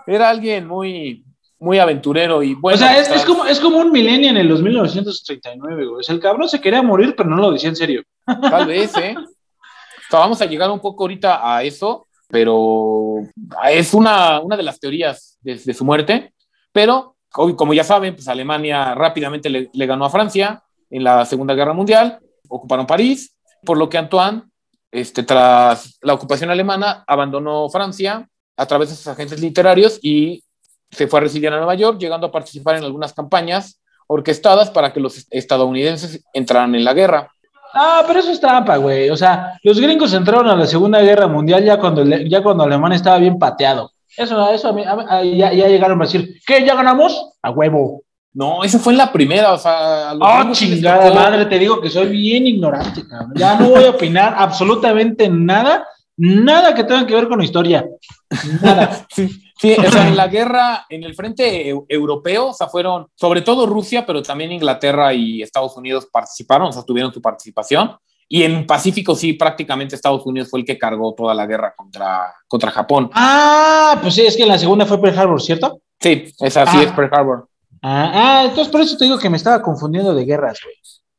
[0.06, 1.24] era alguien muy,
[1.58, 2.76] muy aventurero y bueno.
[2.76, 6.00] o sea, es, es como, es como un millennial en los 1939, güey.
[6.00, 8.02] O sea, el cabrón se quería morir, pero no lo decía en serio.
[8.26, 9.14] Tal vez, ¿eh?
[10.06, 13.16] O sea, vamos a llegar un poco ahorita a eso, pero
[13.68, 16.32] es una, una de las teorías de, su muerte.
[16.72, 21.24] Pero, como como ya saben, pues Alemania rápidamente le, le ganó a Francia en la
[21.26, 24.42] Segunda Guerra Mundial, ocuparon París, por lo que Antoine,
[24.92, 30.44] este, tras la ocupación alemana, abandonó Francia a través de sus agentes literarios y
[30.90, 34.92] se fue a residir a Nueva York, llegando a participar en algunas campañas orquestadas para
[34.92, 37.33] que los estadounidenses entraran en la guerra.
[37.74, 39.10] Ah, pero eso es trampa, güey.
[39.10, 42.96] O sea, los gringos entraron a la Segunda Guerra Mundial ya cuando, ya cuando Alemania
[42.96, 43.90] estaba bien pateado.
[44.16, 46.64] Eso, eso a mí, a ya, ya llegaron a decir, ¿qué?
[46.64, 47.32] ¿Ya ganamos?
[47.42, 48.04] A huevo.
[48.32, 50.12] No, eso fue en la primera, o sea...
[50.20, 53.32] Oh, chingada madre, te digo que soy bien ignorante, cabrón.
[53.36, 57.84] Ya no voy a opinar absolutamente nada, nada que tenga que ver con la historia.
[58.62, 59.06] Nada.
[59.56, 63.40] Sí, o sea, en la guerra, en el frente eu- europeo, o sea, fueron, sobre
[63.40, 67.92] todo Rusia, pero también Inglaterra y Estados Unidos participaron, o sea, tuvieron su participación.
[68.28, 72.34] Y en Pacífico sí, prácticamente Estados Unidos fue el que cargó toda la guerra contra,
[72.48, 73.08] contra Japón.
[73.14, 75.80] Ah, pues sí, es que la segunda fue Pearl Harbor, ¿cierto?
[76.00, 76.82] Sí, es así, Ah.
[76.82, 77.48] es Pearl Harbor.
[77.80, 80.74] Ah, ah, entonces por eso te digo que me estaba confundiendo de guerras, güey.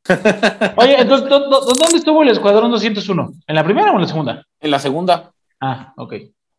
[0.76, 3.32] Oye, entonces, ¿dó- dó- ¿dónde estuvo el Escuadrón 201?
[3.46, 4.46] ¿En la primera o en la segunda?
[4.60, 6.14] En la segunda, Ah, ok,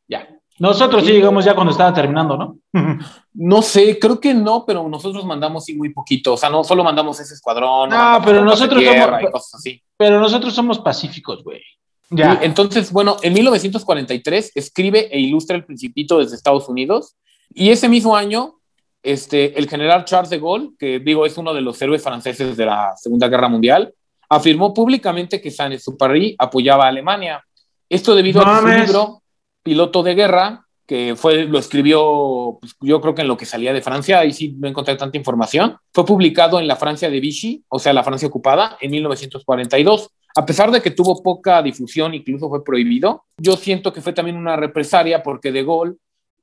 [0.08, 0.28] ya.
[0.60, 2.58] Nosotros sí llegamos ya cuando estaba terminando, ¿no?
[3.34, 6.84] no sé, creo que no, pero nosotros mandamos sí muy poquito, o sea, no solo
[6.84, 7.90] mandamos ese escuadrón.
[7.90, 9.82] No, mandamos pero nosotros somos- y cosas así.
[9.98, 11.62] Pero nosotros somos pacíficos, güey.
[12.10, 12.40] Y Ya.
[12.42, 17.16] Entonces, bueno, en 1943 escribe e ilustra El Principito desde Estados Unidos
[17.54, 18.56] y ese mismo año,
[19.04, 22.66] este, el general Charles de Gaulle, que digo es uno de los héroes franceses de
[22.66, 23.94] la Segunda Guerra Mundial,
[24.30, 27.44] afirmó públicamente que Saint-Exupéry apoyaba a Alemania.
[27.90, 29.24] Esto debido a su libro,
[29.64, 33.74] Piloto de Guerra, que fue, lo escribió, pues, yo creo que en lo que salía
[33.74, 37.64] de Francia, ahí sí no encontré tanta información, fue publicado en la Francia de Vichy,
[37.68, 40.10] o sea, la Francia ocupada, en 1942.
[40.36, 44.38] A pesar de que tuvo poca difusión, incluso fue prohibido, yo siento que fue también
[44.38, 45.96] una represalia porque De Gaulle,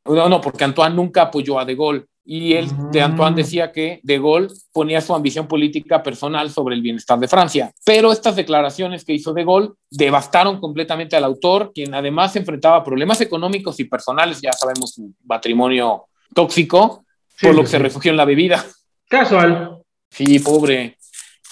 [0.06, 2.04] no, no, porque Antoine nunca apoyó a De Gaulle.
[2.26, 6.80] Y él, de Antoine decía que De Gaulle ponía su ambición política personal sobre el
[6.80, 7.72] bienestar de Francia.
[7.84, 12.76] Pero estas declaraciones que hizo De Gaulle devastaron completamente al autor, quien además se enfrentaba
[12.76, 17.04] a problemas económicos y personales, ya sabemos su matrimonio tóxico,
[17.36, 18.64] Sí, por lo sí, que se refugió en la bebida.
[19.08, 19.78] Casual.
[20.10, 20.96] Sí, pobre.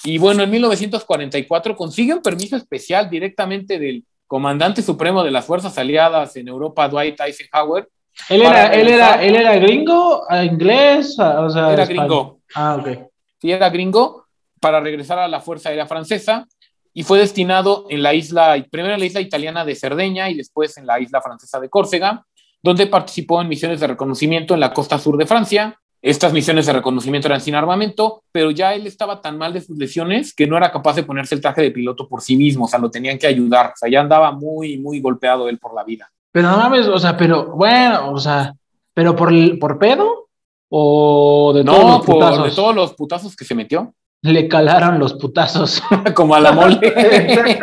[0.04, 5.76] Y bueno, en 1944 consigue un permiso especial directamente del comandante supremo de las fuerzas
[5.78, 7.88] aliadas en Europa, Dwight Eisenhower.
[8.28, 11.72] Él era, él era, él era gringo, inglés, o sea.
[11.72, 12.40] Era gringo.
[12.54, 13.10] Ah, ok.
[13.40, 14.26] Sí, era gringo
[14.60, 16.46] para regresar a la Fuerza Aérea Francesa
[16.94, 20.76] y fue destinado en la isla, primero en la isla italiana de Cerdeña y después
[20.76, 22.24] en la isla francesa de Córcega,
[22.62, 25.78] donde participó en misiones de reconocimiento en la costa sur de Francia.
[26.00, 29.78] Estas misiones de reconocimiento eran sin armamento, pero ya él estaba tan mal de sus
[29.78, 32.68] lesiones que no era capaz de ponerse el traje de piloto por sí mismo, o
[32.68, 35.84] sea, lo tenían que ayudar, o sea, ya andaba muy, muy golpeado él por la
[35.84, 36.10] vida.
[36.32, 38.52] Pero no mames, o sea, pero, bueno, o sea,
[38.94, 40.28] pero por, por pedo
[40.70, 42.44] o de todos No, los por putazos.
[42.44, 45.82] de todos los putazos que se metió, Le calaron los putazos.
[46.14, 46.80] como a la mole.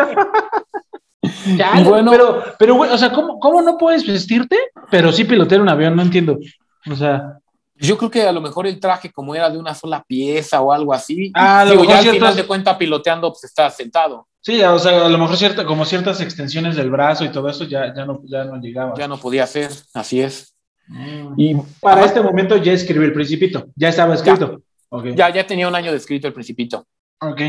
[1.58, 4.58] Ya, bueno- pero, pero, o sea, ¿cómo, ¿cómo no puedes vestirte?
[4.90, 6.38] Pero sí pilotear un avión, no entiendo.
[6.90, 7.38] O sea,
[7.76, 10.72] Yo creo que a lo mejor el traje, como era de una sola pieza o
[10.72, 14.80] algo así, Ah, digo, ya al final de cuenta piloteando, pues está sentado, sí, o
[14.80, 18.06] sea, a lo mejor cierta, como ciertas extensiones del brazo y todo eso ya, ya,
[18.06, 18.94] no, ya no llegaba.
[18.98, 20.56] ya no podía hacer, así es.
[20.88, 21.34] Mm.
[21.38, 24.62] Y Para este momento ya escribí el principito, ya estaba escrito.
[24.90, 25.10] Ok.
[25.16, 26.86] ya, ya tenía un año de escrito el Principito.
[27.22, 27.42] Ok.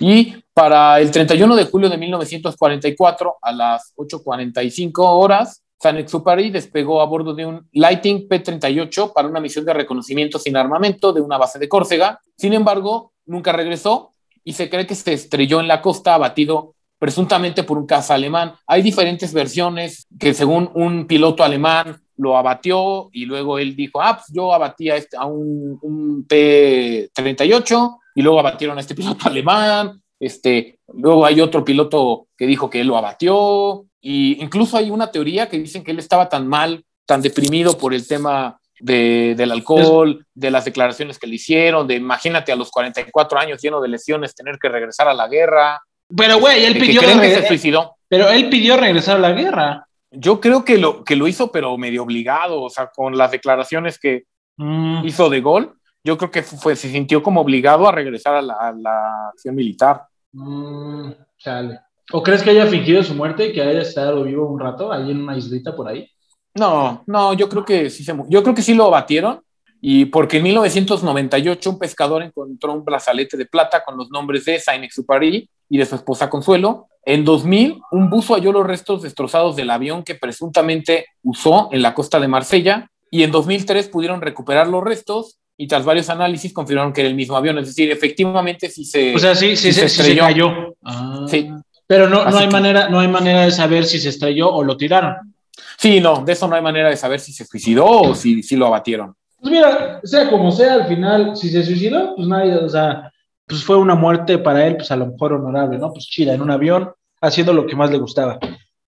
[0.00, 7.06] Y para el 31 de julio de 1944, a las 8.45 horas, Saint-Exupéry despegó a
[7.06, 11.58] bordo de un Lighting P-38 para una misión de reconocimiento sin armamento de una base
[11.58, 12.20] de Córcega.
[12.36, 14.13] Sin embargo, nunca regresó
[14.44, 18.54] y se cree que se estrelló en la costa abatido presuntamente por un caza alemán.
[18.66, 24.16] Hay diferentes versiones que según un piloto alemán lo abatió y luego él dijo, ah,
[24.16, 29.28] pues yo abatí a, este, a un, un P-38 y luego abatieron a este piloto
[29.28, 30.00] alemán.
[30.20, 35.10] Este, luego hay otro piloto que dijo que él lo abatió y incluso hay una
[35.10, 39.52] teoría que dicen que él estaba tan mal, tan deprimido por el tema de, del
[39.52, 43.88] alcohol, de las declaraciones que le hicieron, de imagínate a los 44 años lleno de
[43.88, 45.82] lesiones tener que regresar a la guerra.
[46.16, 47.96] Pero, güey, él de que pidió, creen que se suicidó.
[48.08, 49.86] pero él pidió regresar a la guerra.
[50.10, 53.98] Yo creo que lo, que lo hizo, pero medio obligado, o sea, con las declaraciones
[53.98, 54.24] que
[54.56, 58.42] Mm, hizo de gol, yo creo que fue, se sintió como obligado a regresar a
[58.42, 60.02] la, a la acción militar.
[60.32, 61.80] mm, chale.
[62.12, 65.10] ¿O crees que haya fingido su muerte y que haya estado vivo un rato ahí
[65.10, 66.06] en una islita por ahí?
[66.54, 69.40] No, no, yo creo que sí se yo creo que sí lo abatieron
[69.80, 74.58] y porque en 1998 un pescador encontró un brazalete de plata con los nombres de
[74.58, 76.86] Saint-Exupéry y de su esposa Consuelo.
[77.04, 81.92] En 2000 un buzo halló los restos destrozados del avión que presuntamente usó en la
[81.92, 86.92] costa de Marsella y en 2003 pudieron recuperar los restos y tras varios análisis confirmaron
[86.92, 89.80] que era el mismo avión, es decir, efectivamente sí se O sea, sí, sí, sí
[89.80, 90.74] se, sí se cayó.
[90.82, 91.26] Ah.
[91.28, 91.48] Sí.
[91.86, 94.64] Pero no, no hay que- manera, no hay manera de saber si se estrelló o
[94.64, 95.33] lo tiraron.
[95.78, 98.56] Sí, no, de eso no hay manera de saber si se suicidó o si, si
[98.56, 99.14] lo abatieron.
[99.40, 103.12] Pues mira, sea como sea, al final, si se suicidó, pues nadie, o sea,
[103.46, 105.92] pues fue una muerte para él, pues a lo mejor honorable, ¿no?
[105.92, 108.38] Pues chida, en un avión, haciendo lo que más le gustaba.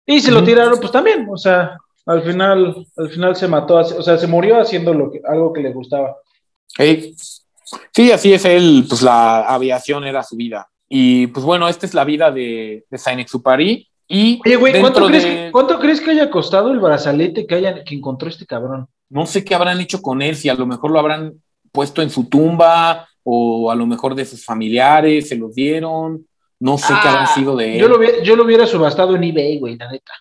[0.07, 4.03] Y se lo tiraron, pues también, o sea, al final, al final se mató, o
[4.03, 6.16] sea, se murió haciendo lo que, algo que le gustaba.
[6.79, 7.14] Ey.
[7.92, 10.68] Sí, así es él, pues la aviación era su vida.
[10.88, 13.88] Y pues bueno, esta es la vida de, de Saint-Exupéry.
[14.09, 17.83] Y Oye, güey, ¿cuánto, de- que, ¿cuánto crees que haya costado el brazalete que, haya,
[17.85, 18.87] que encontró este cabrón?
[19.09, 21.35] no sé qué habrán hecho con él, si a lo mejor lo habrán
[21.71, 26.27] puesto en su tumba o a lo mejor de sus familiares se los dieron.
[26.59, 27.79] No sé qué habrá sido de él.
[27.79, 30.12] Ah, Yo lo, hubiera- yo lo hubiera subastado en eBay, güey, la neta.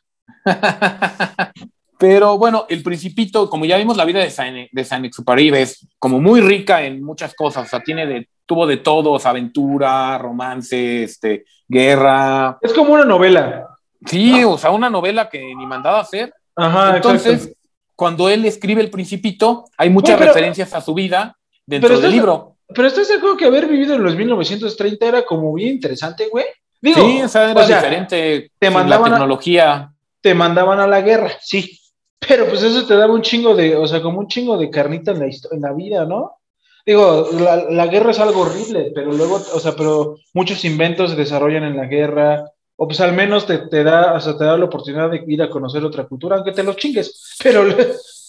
[1.98, 6.42] Pero bueno, el Principito, como ya vimos, la vida de Saint, de es como muy
[6.42, 7.68] rica en muchas cosas.
[7.68, 12.58] O sea, tiene de, tuvo de todo, o sea, aventura, romance, este, guerra.
[12.62, 13.68] Es como una novela.
[14.06, 16.34] Sí, o sea, una novela que ni mandaba a hacer.
[16.56, 17.60] Ajá, Entonces, exacto.
[17.96, 22.06] cuando él escribe El Principito, hay muchas pero- referencias a su vida dentro pero del
[22.12, 22.52] estás- libro.
[22.74, 26.46] Pero estás de acuerdo que haber vivido en los 1930 era como bien interesante, güey.
[26.82, 29.92] Digo, sí, o sea, era o sea, diferente te mandaban la a- tecnología.
[30.22, 31.80] te mandaban a la guerra, sí.
[32.28, 35.12] Pero pues eso te daba un chingo de, o sea, como un chingo de carnita
[35.12, 36.38] en la, en la vida, ¿no?
[36.86, 41.18] Digo, la, la guerra es algo horrible, pero luego, o sea, pero muchos inventos se
[41.18, 42.46] desarrollan en la guerra,
[42.78, 45.42] o pues al menos te, te da, o sea, te da la oportunidad de ir
[45.42, 47.64] a conocer otra cultura, aunque te los chingues, pero,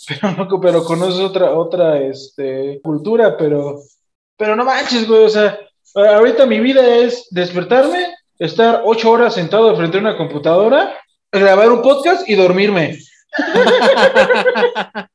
[0.09, 3.81] pero, no, pero conoces otra, otra, este, cultura, pero,
[4.37, 5.59] pero no manches, güey, o sea,
[5.95, 10.95] ahorita mi vida es despertarme, estar ocho horas sentado frente a una computadora,
[11.33, 12.99] grabar un podcast y dormirme.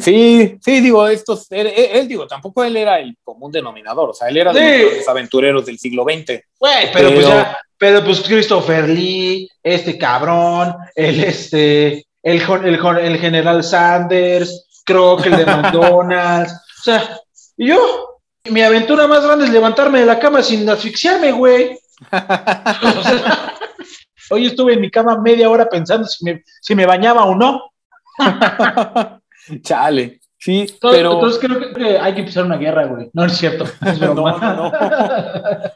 [0.00, 4.14] Sí, sí, digo, estos, él, él- él, digo, tampoco él era el común denominador, o
[4.14, 6.40] sea, él era de los aventureros del siglo XX.
[6.60, 12.98] Güey, pero, pues Pero- ya, pero pues Christopher Lee, este cabrón, el este, el, el,
[12.98, 17.18] el general Sanders, Croc, el de McDonald's, o sea,
[17.56, 21.78] y yo, mi aventura más grande es levantarme de la cama sin asfixiarme, güey.
[22.10, 23.54] O sea,
[24.30, 27.72] hoy estuve en mi cama media hora pensando si me, si me bañaba o no.
[29.62, 33.10] Chale, sí, Entonces, pero, entonces creo que hay que empezar una guerra, güey.
[33.12, 33.64] No, no es cierto.
[33.86, 34.72] Es No, no,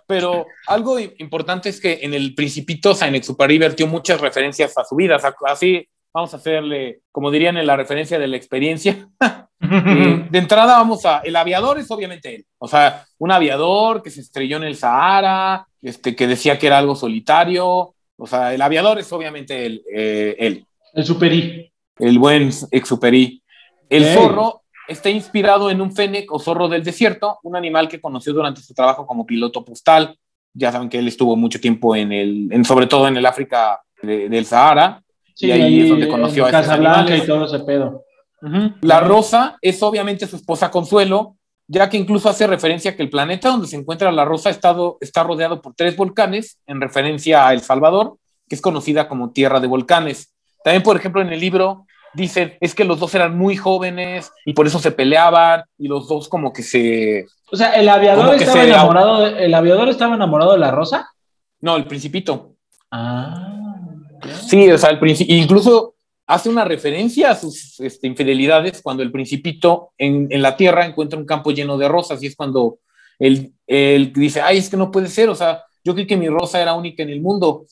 [0.06, 5.16] pero algo importante es que en el Principito Saint-Exupéry vertió muchas referencias a su vida,
[5.16, 9.08] o sea, así vamos a hacerle, como dirían en la referencia de la experiencia,
[9.60, 14.20] de entrada vamos a, el aviador es obviamente él, o sea, un aviador que se
[14.20, 18.98] estrelló en el Sahara, este, que decía que era algo solitario, o sea, el aviador
[18.98, 21.72] es obviamente él, eh, él El superí.
[21.98, 23.41] el buen Exupéry.
[23.96, 28.32] El zorro está inspirado en un fennec o zorro del desierto, un animal que conoció
[28.32, 30.18] durante su trabajo como piloto postal.
[30.54, 33.80] Ya saben que él estuvo mucho tiempo en el, en, sobre todo en el África
[34.02, 35.02] de- del Sahara,
[35.38, 37.24] y ahí es donde conoció a Casablanca animales.
[37.24, 38.04] y todo ese pedo.
[38.80, 41.36] La rosa es obviamente su esposa Consuelo,
[41.68, 44.52] ya que incluso hace referencia a que el planeta donde se encuentra la rosa ha
[44.52, 48.16] estado- está rodeado por tres volcanes, en referencia a El Salvador,
[48.48, 50.34] que es conocida como tierra de volcanes.
[50.64, 54.52] También, por ejemplo, en el libro dicen, es que los dos eran muy jóvenes y
[54.52, 57.26] por eso se peleaban y los dos como que se...
[57.50, 61.10] O sea, el aviador estaba enamorado de, el aviador estaba enamorado de la rosa.
[61.60, 62.54] No, el principito.
[62.90, 63.48] Ah.
[64.48, 65.94] Sí, o sea, el princi- incluso
[66.26, 71.18] hace una referencia a sus este, infidelidades cuando el principito en, en la tierra encuentra
[71.18, 72.78] un campo lleno de rosas y es cuando
[73.18, 76.28] él, él dice, ay, es que no puede ser, o sea, yo creí que mi
[76.28, 77.64] rosa era única en el mundo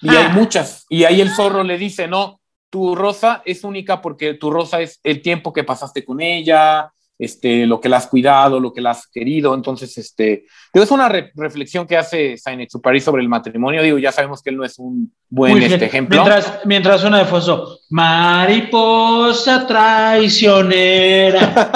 [0.00, 0.34] y hay Ah.
[0.34, 0.84] muchas.
[0.88, 5.00] Y ahí el zorro le dice, no, tu rosa es única porque tu rosa es
[5.02, 8.90] el tiempo que pasaste con ella, este, lo que la has cuidado, lo que la
[8.90, 9.54] has querido.
[9.54, 13.82] Entonces, este, es una re- reflexión que hace Saint-Exupéry sobre el matrimonio.
[13.82, 16.22] Digo, ya sabemos que él no es un buen este, ejemplo.
[16.22, 21.70] Mientras, mientras una de Foso, mariposa traicionera.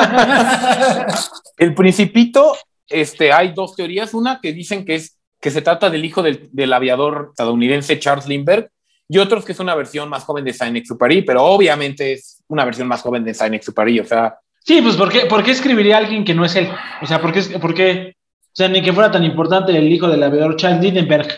[1.57, 2.57] El principito,
[2.89, 4.15] este, hay dos teorías.
[4.15, 8.27] Una que dicen que es que se trata del hijo del, del aviador estadounidense Charles
[8.27, 8.69] Lindbergh
[9.13, 12.87] y otros que es una versión más joven de Saint-Exupéry, pero obviamente es una versión
[12.87, 13.99] más joven de Saint-Exupéry.
[13.99, 16.69] O sea, sí, pues ¿por qué, ¿por qué escribiría alguien que no es él?
[17.03, 18.15] O sea, ¿por qué, por qué?
[18.41, 21.29] O sea, ni que fuera tan importante el hijo del aviador Charles Lindbergh.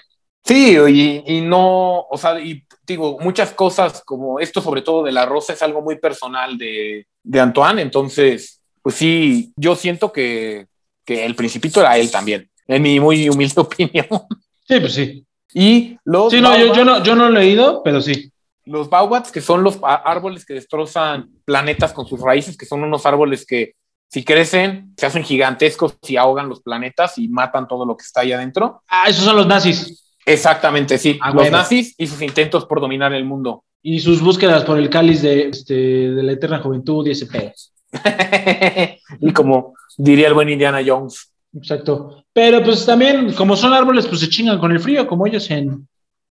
[0.44, 5.12] Sí, y, y no, o sea, y digo, muchas cosas como esto, sobre todo de
[5.12, 10.66] la rosa, es algo muy personal de, de Antoine, entonces, pues sí, yo siento que,
[11.06, 14.06] que el principito era él también, en mi muy humilde opinión.
[14.68, 15.24] Sí, pues sí.
[15.54, 18.32] Y los, Sí, no, yo, no, yo no lo he leído, pero sí.
[18.64, 23.04] los baobabs, que son los árboles que destrozan planetas con sus raíces, que son unos
[23.06, 23.74] árboles que
[24.12, 28.20] si crecen, se hacen gigantescos y ahogan los planetas y matan todo lo que está
[28.20, 28.82] ahí adentro.
[28.86, 30.04] Ah, esos son los nazis.
[30.26, 31.18] Exactamente, sí.
[31.22, 33.64] Ah, los nazis y sus intentos por dominar el mundo.
[33.82, 37.52] Y sus búsquedas por el cáliz de, este, de la eterna juventud y ese pedo.
[39.20, 41.31] y como diría el buen Indiana Jones.
[41.54, 42.24] Exacto.
[42.32, 45.86] Pero pues también, como son árboles, pues se chingan con el frío, como ellos en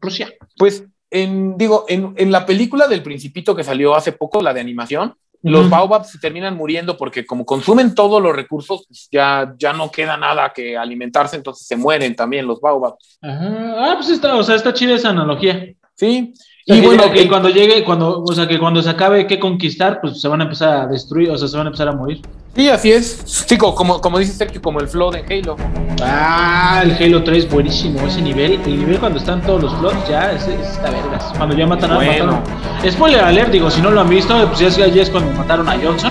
[0.00, 0.32] Rusia.
[0.56, 4.60] Pues, en, digo, en, en la película del Principito que salió hace poco, la de
[4.60, 9.72] animación, los baobabs se terminan muriendo porque como consumen todos los recursos, pues ya, ya
[9.72, 13.18] no queda nada que alimentarse, entonces se mueren también los baobabs.
[13.22, 13.74] Ajá.
[13.76, 15.72] Ah, pues está, o sea, está chida esa analogía.
[15.94, 16.34] Sí.
[16.68, 20.20] Y bueno, que cuando llegue, cuando, o sea, que cuando se acabe que conquistar, pues
[20.20, 22.20] se van a empezar a destruir, o sea, se van a empezar a morir.
[22.56, 23.22] Sí, así es.
[23.24, 25.56] Sí, como, como dice Sergio, como el flood en Halo.
[26.02, 28.54] Ah, el Halo 3 buenísimo, ese nivel.
[28.64, 31.24] El nivel cuando están todos los floods, ya es, es esta vergas.
[31.36, 32.32] Cuando ya matan a Bueno.
[32.42, 32.90] mataron.
[32.92, 35.68] Spoiler alert, digo, si no lo han visto, pues ya, es- ya es cuando mataron
[35.68, 36.10] a Johnson.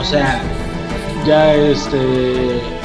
[0.00, 0.40] O sea,
[1.26, 1.98] ya este.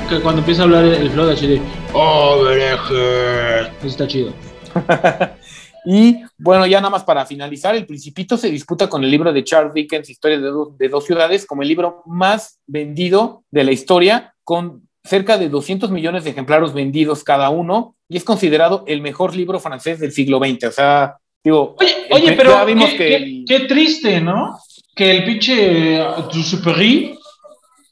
[0.10, 1.62] Que cuando empieza a hablar el flood así de.
[1.94, 3.60] ¡Oh, bereje!
[3.80, 4.32] Eso está chido.
[5.86, 9.44] Y bueno, ya nada más para finalizar, El Principito se disputa con el libro de
[9.44, 13.72] Charles Dickens, Historia de, do- de dos ciudades, como el libro más vendido de la
[13.72, 19.02] historia, con cerca de 200 millones de ejemplares vendidos cada uno, y es considerado el
[19.02, 20.64] mejor libro francés del siglo XX.
[20.68, 24.22] O sea, digo, Oye, el- oye, pero ya vimos qué, que qué- el- qué triste,
[24.22, 24.58] ¿no?
[24.96, 27.18] Que el pinche uh, Dussupéry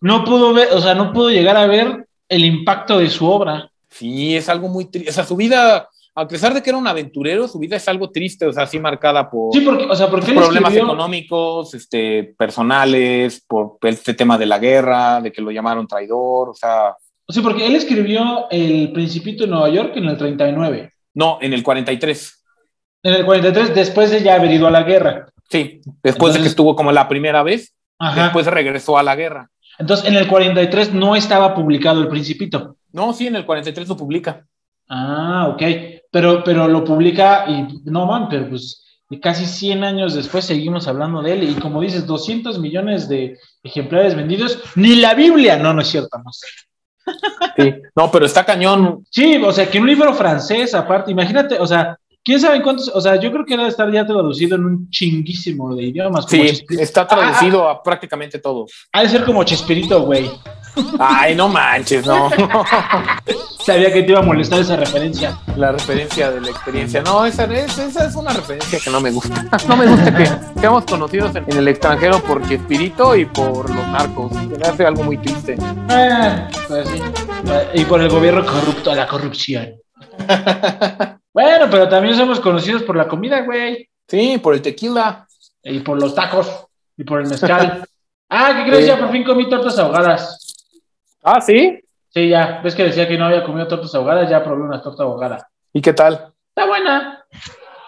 [0.02, 3.70] no pudo ver, o sea, no pudo llegar a ver el impacto de su obra.
[3.90, 5.10] sí, es algo muy triste.
[5.10, 5.90] O sea, su vida,
[6.22, 8.80] a pesar de que era un aventurero, su vida es algo triste, o sea, así
[8.80, 9.54] marcada por...
[9.54, 14.46] Sí, porque, o sea, porque él problemas escribió- económicos, este, personales, por este tema de
[14.46, 16.96] la guerra, de que lo llamaron traidor, o sea,
[17.30, 20.92] Sí, porque él escribió El Principito en Nueva York en el 39.
[21.14, 22.44] no, en el 43,
[23.04, 25.28] En el 43, después de ya haber ido a la guerra.
[25.50, 28.24] sí, después de que estuvo como la primera vez, Ajá.
[28.24, 29.50] después regresó a la guerra.
[29.80, 32.76] Entonces, en el 43 no estaba publicado El Principito.
[32.92, 34.46] No, sí, en el 43 lo publica.
[34.90, 35.62] Ah, ok.
[36.12, 38.82] Pero, pero lo publica y no man, pero pues
[39.12, 41.44] y casi 100 años después seguimos hablando de él.
[41.44, 44.60] Y como dices, 200 millones de ejemplares vendidos.
[44.76, 45.58] Ni la Biblia.
[45.58, 46.48] No, no es cierto, no sé.
[47.58, 49.06] Sí, no, pero está cañón.
[49.10, 52.90] Sí, o sea, que un libro francés, aparte, imagínate, o sea, quién sabe en cuántos,
[52.94, 56.26] o sea, yo creo que debe estar ya traducido en un chinguísimo de idiomas.
[56.26, 58.66] como Sí, está traducido a prácticamente todo.
[58.92, 60.30] Ha de ser como Chespirito, güey.
[61.00, 62.30] Ay, no manches, no.
[63.66, 65.38] Sabía que te iba a molestar esa referencia.
[65.56, 67.02] La referencia de la experiencia.
[67.02, 69.46] No, esa es, esa es una referencia que no me gusta.
[69.68, 70.28] No me gusta que
[70.60, 74.34] seamos conocidos en, en el extranjero por Chespirito y por los narcos.
[74.34, 75.56] Se me hace algo muy triste.
[75.90, 77.02] Ah, pues sí.
[77.76, 79.76] Y por el gobierno corrupto, la corrupción.
[81.34, 83.90] bueno, pero también somos conocidos por la comida, güey.
[84.08, 85.28] Sí, por el tequila.
[85.64, 86.66] Y por los tacos.
[86.98, 87.84] Y por el mezcal.
[88.30, 88.82] ah, ¿qué crees?
[88.84, 88.88] Sí.
[88.88, 90.56] Ya por fin comí tortas ahogadas.
[91.24, 91.80] Ah, sí.
[92.10, 92.60] Sí, ya.
[92.64, 94.30] ¿Ves que decía que no había comido tortas ahogadas?
[94.30, 95.48] Ya probé una torta ahogada.
[95.74, 96.34] ¿Y qué tal?
[96.50, 97.24] Está buena.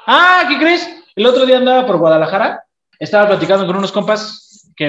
[0.08, 0.89] Ah, ¿qué crees?
[1.16, 2.64] El otro día andaba por Guadalajara.
[2.98, 4.88] Estaba platicando con unos compas que,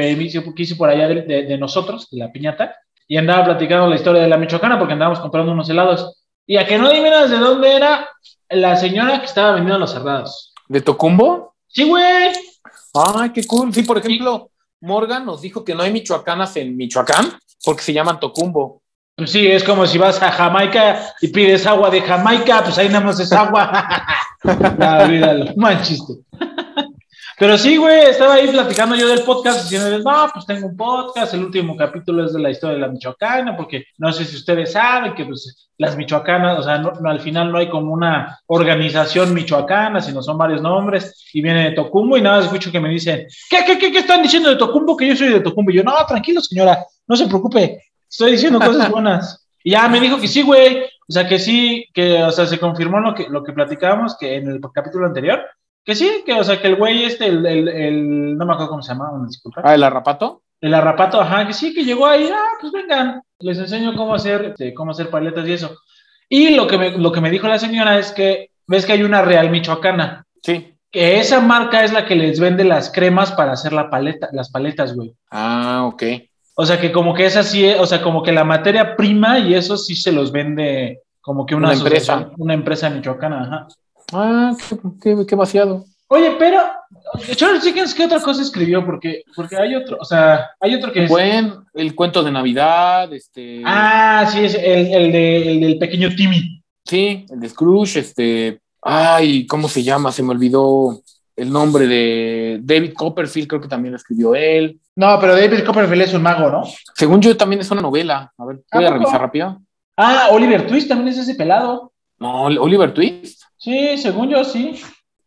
[0.57, 2.77] que hice por allá de, de- de nosotros, de la piñata.
[3.09, 6.24] Y andaba platicando la historia de la Michoacana porque andábamos comprando unos helados.
[6.47, 8.09] Y a que no adivinas de dónde era
[8.51, 10.53] la señora que estaba vendiendo los cerrados.
[10.69, 11.55] ¿De Tocumbo?
[11.69, 12.33] Sí, güey.
[12.95, 13.73] Ay, qué cool.
[13.73, 17.33] Sí, por ejemplo, Morgan nos dijo que no hay michoacanas en Michoacán
[17.65, 18.83] porque se llaman Tocumbo.
[19.17, 22.89] Pues sí, es como si vas a Jamaica y pides agua de Jamaica, pues ahí
[22.89, 23.87] nada más es agua.
[24.45, 26.15] no, olvídalo, mal chiste.
[27.45, 31.35] Pero sí, güey, estaba ahí platicando yo del podcast, diciéndoles, no, pues tengo un podcast,
[31.35, 34.73] el último capítulo es de la historia de la Michoacana, porque no sé si ustedes
[34.73, 39.35] saben que pues, las Michoacanas, o sea, no- al final no hay como una organización
[39.35, 43.27] michoacana, sino son varios nombres, y viene de Tocumbo, y nada escucho que me dicen,
[43.51, 44.97] ¿qué, qué, qué, qué están diciendo de Tocumbo?
[44.97, 45.71] Que yo soy de Tocumbo.
[45.71, 47.79] Y yo, no, tranquilo, señora, no se preocupe,
[48.09, 49.47] estoy diciendo cosas buenas.
[49.63, 50.85] Y ya me dijo que sí, güey.
[51.07, 54.37] O sea, que sí, que, o sea, se confirmó lo que, lo que platicábamos que
[54.37, 55.43] en el capítulo anterior.
[55.85, 58.71] Que sí, que, o sea, que el güey este, el, el, el- no me acuerdo
[58.71, 59.61] cómo se llama, disculpa.
[59.65, 60.43] Ah, el arrapato.
[60.61, 64.45] El arrapato, ajá, que sí, que llegó ahí, ah, pues vengan, les enseño cómo hacer,
[64.47, 65.77] este, cómo hacer paletas y eso.
[66.29, 69.03] Y lo que me, lo que me dijo la señora es que, ves que hay
[69.03, 70.75] una Real Michoacana, Sí.
[70.91, 74.51] que esa marca es la que les vende las cremas para hacer la paleta, las
[74.51, 75.15] paletas, güey.
[75.31, 76.03] Ah, ok.
[76.57, 79.55] O sea, que como que esa sí, o sea, como que la materia prima y
[79.55, 82.31] eso sí se los vende como que una, Una empresa.
[82.39, 83.69] Una empresa michoacana, ajá.
[84.15, 85.85] Ah, qué, qué, qué vaciado.
[86.09, 86.61] Oye, pero
[87.35, 88.85] Charles Dickens, ¿qué otra cosa escribió?
[88.85, 91.11] Porque, porque hay otro, o sea, hay otro que es...
[91.11, 93.63] Buen, el cuento de Navidad, este.
[93.65, 96.63] Ah, sí, es el, el, de- el del pequeño Timmy.
[96.85, 98.61] Sí, el de Scrooge, este.
[98.83, 100.13] Ay, ¿cómo se llama?
[100.13, 101.01] Se me olvidó
[101.37, 104.79] el nombre de David Copperfield, creo que también lo escribió él.
[104.95, 106.63] No, pero David Copperfield es un mago, ¿no?
[106.95, 108.33] Según yo, también es una novela.
[108.37, 109.61] A ver, ¿A voy a revisar rápido.
[109.97, 111.93] Ah, Oliver Twist también es ese pelado.
[112.19, 113.44] No, Oliver Twist.
[113.65, 114.75] Sí, según yo, sí.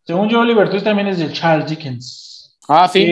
[0.06, 2.58] Según yo, Oliver Twist también es de Charles Dickens.
[2.68, 3.06] Ah, sí.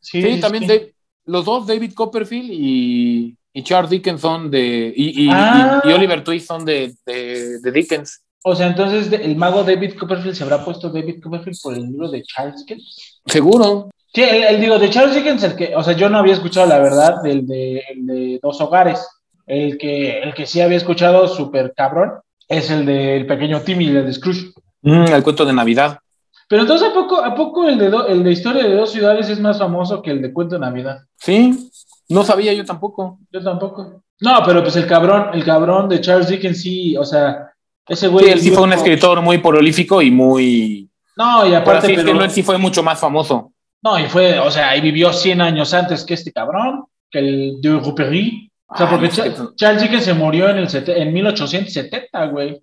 [0.00, 0.94] Sí, Sí, sí, también de-
[1.26, 4.92] los dos, David Copperfield y, y Charles Dickens son de.
[4.96, 5.80] Y, y- Ah.
[5.84, 8.20] y- Oliver Twist son de, de, de Dickens.
[8.44, 12.08] O sea, entonces el mago David Copperfield se habrá puesto David Copperfield por el libro
[12.10, 13.20] de Charles Dickens.
[13.26, 13.90] Seguro.
[14.14, 16.66] Sí, el, el digo de Charles Dickens, el que, o sea, yo no había escuchado
[16.66, 19.04] la verdad del de, el de Dos Hogares.
[19.46, 22.12] El que, el que sí había escuchado súper cabrón
[22.56, 24.52] es el del pequeño Timmy, el de Scrooge.
[24.82, 25.98] Mm, el cuento de Navidad.
[26.48, 29.28] Pero entonces, ¿a poco, a poco el, de do- el de Historia de dos ciudades
[29.28, 30.98] es más famoso que el de Cuento de Navidad?
[31.16, 31.70] Sí,
[32.08, 33.18] no sabía yo tampoco.
[33.30, 34.02] Yo tampoco.
[34.20, 37.50] No, pero pues el cabrón, el cabrón de Charles Dickens sí, o sea,
[37.88, 38.26] ese güey.
[38.26, 40.88] Sí, él sí fue un escritor muy prolífico y muy.
[41.16, 43.52] No, y aparte, así pero- decirlo, él sí fue mucho más famoso.
[43.82, 47.60] No, y fue, o sea, y vivió 100 años antes que este cabrón, que el
[47.60, 48.51] de Rupéry.
[48.72, 52.60] O sea, porque Cha- qué- Charles Dickens se murió en, el en 1870, güey.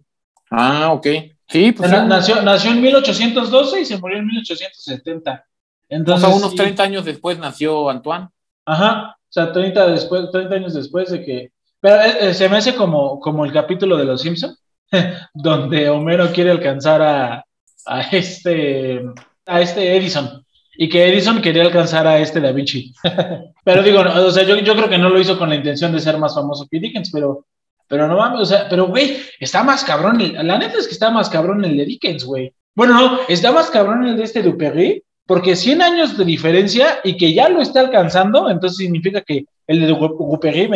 [0.52, 1.08] Ah, ok.
[1.48, 1.90] Sí, pues.
[1.90, 1.96] Sí.
[2.08, 5.32] nació, nació en 1812 y se murió en 1870.
[5.32, 6.58] O Entonces, sea, unos sí.
[6.58, 8.30] 30 años después nació Antoine.
[8.66, 11.52] Ajá, o sea, 30, después, 30 años después de que...
[11.82, 14.56] Pero eh, eh, se me hace como, como el capítulo de Los Simpson,
[15.34, 17.46] donde Homero quiere alcanzar a,
[17.86, 19.02] a este
[19.46, 20.46] a este Edison
[20.82, 22.94] y que Edison quería alcanzar a este Da Vinci.
[23.66, 25.92] pero digo, no, o sea, yo, yo creo que no lo hizo con la intención
[25.92, 27.46] de ser más famoso que Dickens, pero,
[27.90, 30.94] pero no mames, o sea, pero güey, está más cabrón, el- la neta es que
[30.94, 32.54] está más cabrón el de Dickens, güey.
[32.74, 37.18] Bueno, no, está más cabrón el de este Duperry, porque 100 años de diferencia y
[37.18, 40.70] que ya lo está alcanzando, entonces significa que el de Duperry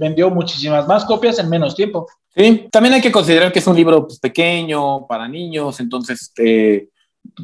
[0.00, 2.08] vendió muchísimas más copias en menos tiempo.
[2.34, 6.88] Sí, también hay que considerar que es un libro pues, pequeño para niños, entonces eh,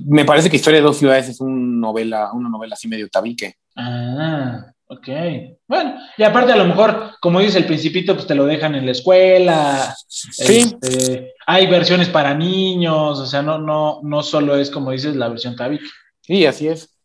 [0.05, 3.55] me parece que Historia de dos ciudades es un novela, una novela así medio tabique.
[3.77, 5.09] Ah, ok.
[5.67, 8.87] Bueno, y aparte a lo mejor, como dice el principito, pues te lo dejan en
[8.87, 9.95] la escuela.
[10.09, 10.77] Sí.
[10.81, 15.29] Este, hay versiones para niños, o sea, no, no, no solo es como dices la
[15.29, 15.87] versión tabique.
[16.23, 16.97] Sí, así es.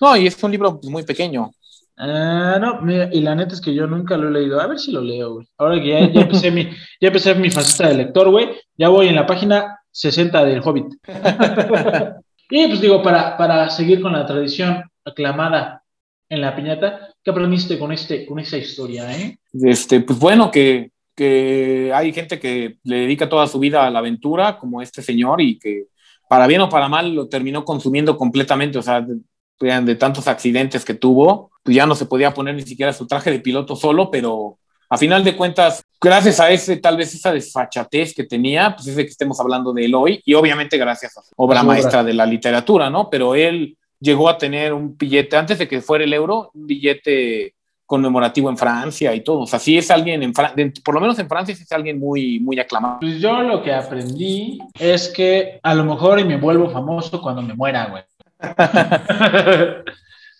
[0.00, 1.50] No, y es un libro pues, muy pequeño.
[1.96, 4.60] Ah, no, mira, y la neta es que yo nunca lo he leído.
[4.60, 5.48] A ver si lo leo, güey.
[5.58, 6.64] Ahora que ya, ya empecé mi,
[7.00, 8.50] ya empecé mi faceta de lector, güey.
[8.76, 10.94] Ya voy en la página 60 del Hobbit.
[12.50, 15.82] y pues digo, para, para seguir con la tradición aclamada
[16.28, 19.38] en la piñata, ¿qué aprendiste con este, con esta historia, eh?
[19.52, 23.98] Este, pues bueno, que, que hay gente que le dedica toda su vida a la
[23.98, 25.86] aventura, como este señor, y que
[26.28, 29.18] para bien o para mal lo terminó consumiendo completamente, o sea, de,
[29.58, 33.32] de tantos accidentes que tuvo, pues ya no se podía poner ni siquiera su traje
[33.32, 34.58] de piloto solo, pero
[34.90, 38.96] a final de cuentas, gracias a ese, tal vez esa desfachatez que tenía, pues es
[38.96, 42.14] de que estemos hablando de él hoy, y obviamente gracias a su obra maestra de
[42.14, 43.10] la literatura, ¿no?
[43.10, 47.54] Pero él llegó a tener un billete, antes de que fuera el euro, un billete
[47.84, 49.40] conmemorativo en Francia y todo.
[49.40, 51.72] O sea, sí es alguien, en Fran- de- por lo menos en Francia, sí es
[51.72, 52.98] alguien muy, muy aclamado.
[53.00, 57.40] Pues yo lo que aprendí es que a lo mejor y me vuelvo famoso cuando
[57.42, 58.02] me muera, güey.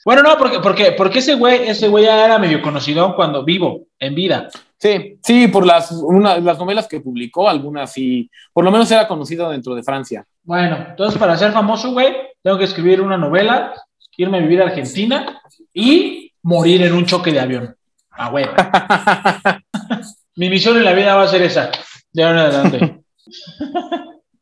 [0.08, 3.88] bueno, no, porque, porque, porque ese güey, ese güey ya era medio conocido cuando vivo,
[3.98, 4.48] en vida.
[4.78, 9.06] Sí, sí, por las, una- las novelas que publicó, algunas sí, por lo menos era
[9.06, 10.24] conocido dentro de Francia.
[10.44, 13.74] Bueno, entonces para ser famoso, güey, tengo que escribir una novela,
[14.16, 15.42] irme a vivir a Argentina
[15.74, 17.76] y morir en un choque de avión.
[18.10, 18.46] Ah, güey.
[20.36, 21.70] Mi misión en la vida va a ser esa,
[22.14, 23.00] de ahora en adelante.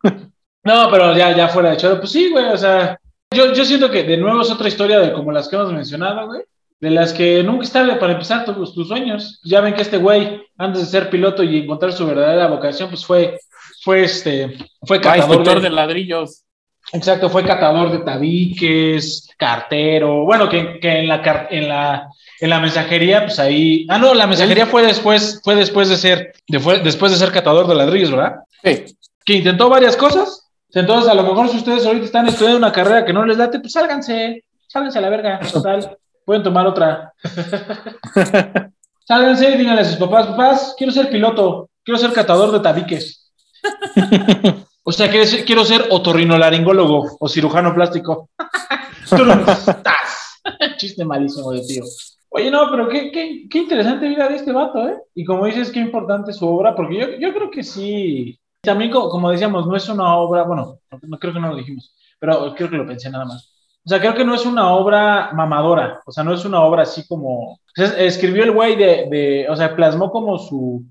[0.63, 2.99] No, pero ya, ya fuera de choro, pues sí, güey, o sea,
[3.35, 6.27] yo, yo siento que de nuevo es otra historia de como las que hemos mencionado,
[6.27, 6.43] güey,
[6.81, 9.41] de las que nunca es tarde para empezar tus, tus sueños.
[9.45, 13.05] Ya ven que este güey, antes de ser piloto y encontrar su verdadera vocación, pues
[13.05, 13.39] fue,
[13.83, 16.43] fue este, fue catador de- de ladrillos.
[16.93, 22.09] Exacto, fue catador de tabiques, cartero, bueno, que, que en, la, en, la,
[22.41, 23.85] en la mensajería, pues ahí...
[23.89, 27.33] Ah, no, la mensajería fue después, fue después de ser, de- fue después de ser
[27.33, 28.37] catador de ladrillos, ¿verdad?
[28.63, 28.85] Sí.
[29.25, 30.46] Que intentó varias cosas.
[30.77, 33.61] Entonces, a lo mejor si ustedes ahorita están estudiando una carrera que no les late,
[33.61, 37.15] pues sálganse, sálganse a la verga, total, pueden tomar otra.
[39.07, 43.33] sálganse y díganle a sus papás, papás, quiero ser piloto, quiero ser catador de tabiques.
[44.89, 48.31] O sea, quiero ser, quiero ser otorrinolaringólogo o cirujano plástico.
[49.11, 50.41] Tú no estás.
[50.77, 51.83] Chiste malísimo de tío.
[52.29, 54.97] Oye, no, pero qué, qué, qué interesante vida de este vato, ¿eh?
[55.13, 58.39] Y como dices, qué importante su obra, porque yo, yo creo que sí.
[58.67, 61.95] También, co- como, decíamos, no es una obra, bueno, no, creo que no lo dijimos,
[62.19, 63.53] pero creo que lo pensé nada más.
[63.85, 66.83] O sea, creo que no es una obra mamadora, o sea, no es una obra
[66.83, 67.61] así como...
[67.97, 70.85] escribió el güey de, de, o sea, plasmó como su,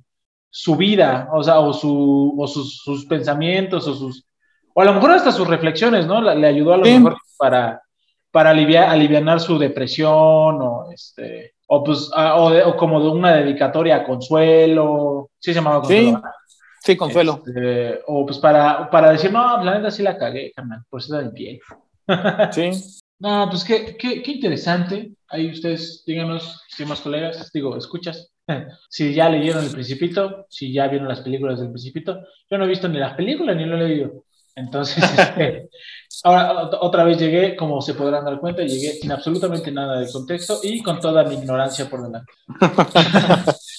[0.50, 4.26] su vida, o sea, o, su, o sus, sus pensamientos, o sus,
[4.74, 6.22] o a lo mejor hasta sus reflexiones, ¿no?
[6.22, 6.94] Le, le ayudó a lo Sí.
[6.98, 7.82] mejor para,
[8.32, 10.12] para aliviar, alivianar su depresión,
[10.62, 15.52] o este, o pues, a- o, de- o como de una dedicatoria a Consuelo, sí
[15.52, 16.10] se llamaba Consuelo.
[16.12, 16.24] Sí.
[16.86, 17.42] Sí, Consuelo.
[17.46, 21.20] Este, o pues para, para decir, no, la neta sí la cagué, carnal, por eso
[21.20, 21.60] en pie.
[22.52, 22.72] Sí.
[23.18, 25.14] No, pues qué, qué, qué interesante.
[25.30, 28.30] Ahí ustedes, díganos, estimados colegas, digo, escuchas,
[28.90, 32.20] si ya leyeron El Principito, si ya vieron las películas del Principito.
[32.52, 34.26] Yo no he visto ni las películas ni lo he leído.
[34.54, 35.70] Entonces, este,
[36.26, 40.12] ahora ot- otra vez llegué, como se podrán dar cuenta, llegué sin absolutamente nada de
[40.12, 42.34] contexto y con toda mi ignorancia por delante.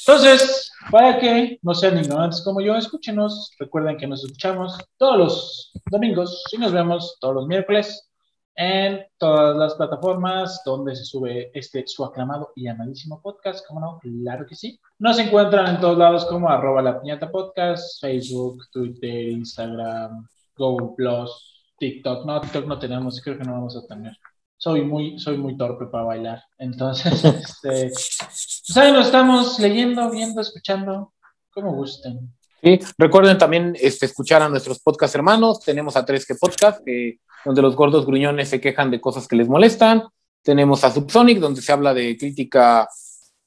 [0.07, 3.53] Entonces, para que no sean ignorantes como yo, escúchenos.
[3.59, 8.09] Recuerden que nos escuchamos todos los domingos y nos vemos todos los miércoles
[8.57, 13.99] en todas las plataformas donde se sube este su aclamado y amadísimo podcast, ¿cómo no?
[13.99, 14.80] Claro que sí.
[14.99, 20.26] Nos encuentran en todos lados como arroba la piñata podcast, Facebook, Twitter, Instagram,
[20.57, 22.24] Google Plus, TikTok.
[22.24, 24.16] No, TikTok no tenemos, creo que no vamos a tener.
[24.59, 26.42] Soy muy, soy muy torpe para bailar.
[26.59, 31.12] Entonces, este, pues lo estamos leyendo, viendo, escuchando,
[31.50, 32.32] como gusten.
[32.62, 35.61] Sí, recuerden también este, escuchar a nuestros podcast hermanos.
[35.61, 39.36] Tenemos a Tres que Podcast, que- donde los gordos gruñones se quejan de cosas que
[39.36, 40.02] les molestan.
[40.42, 42.88] Tenemos a Subsonic, donde se habla de crítica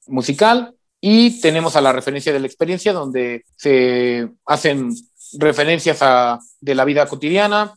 [0.06, 0.74] musical.
[1.02, 4.90] Y tenemos a la referencia de la experiencia, donde se hacen
[5.38, 7.74] referencias a, de la vida cotidiana,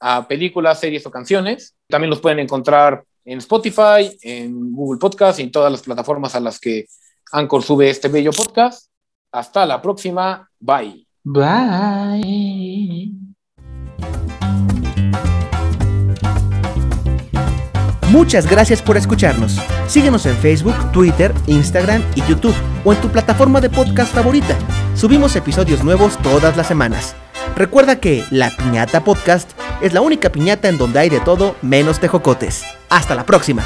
[0.00, 1.74] a películas, series o canciones.
[1.88, 6.40] También los pueden encontrar en Spotify, en Google Podcast y en todas las plataformas a
[6.40, 6.86] las que
[7.32, 8.90] Anchor sube este bello podcast.
[9.32, 10.48] Hasta la próxima.
[10.58, 11.06] Bye.
[11.24, 13.12] Bye.
[18.10, 19.58] Muchas gracias por escucharnos.
[19.86, 24.56] Síguenos en Facebook, Twitter, Instagram y YouTube o en tu plataforma de podcast favorita.
[24.94, 27.14] Subimos episodios nuevos todas las semanas.
[27.54, 32.00] Recuerda que La Piñata Podcast es la única piñata en donde hay de todo menos
[32.00, 32.64] tejocotes.
[32.88, 33.64] Hasta la próxima.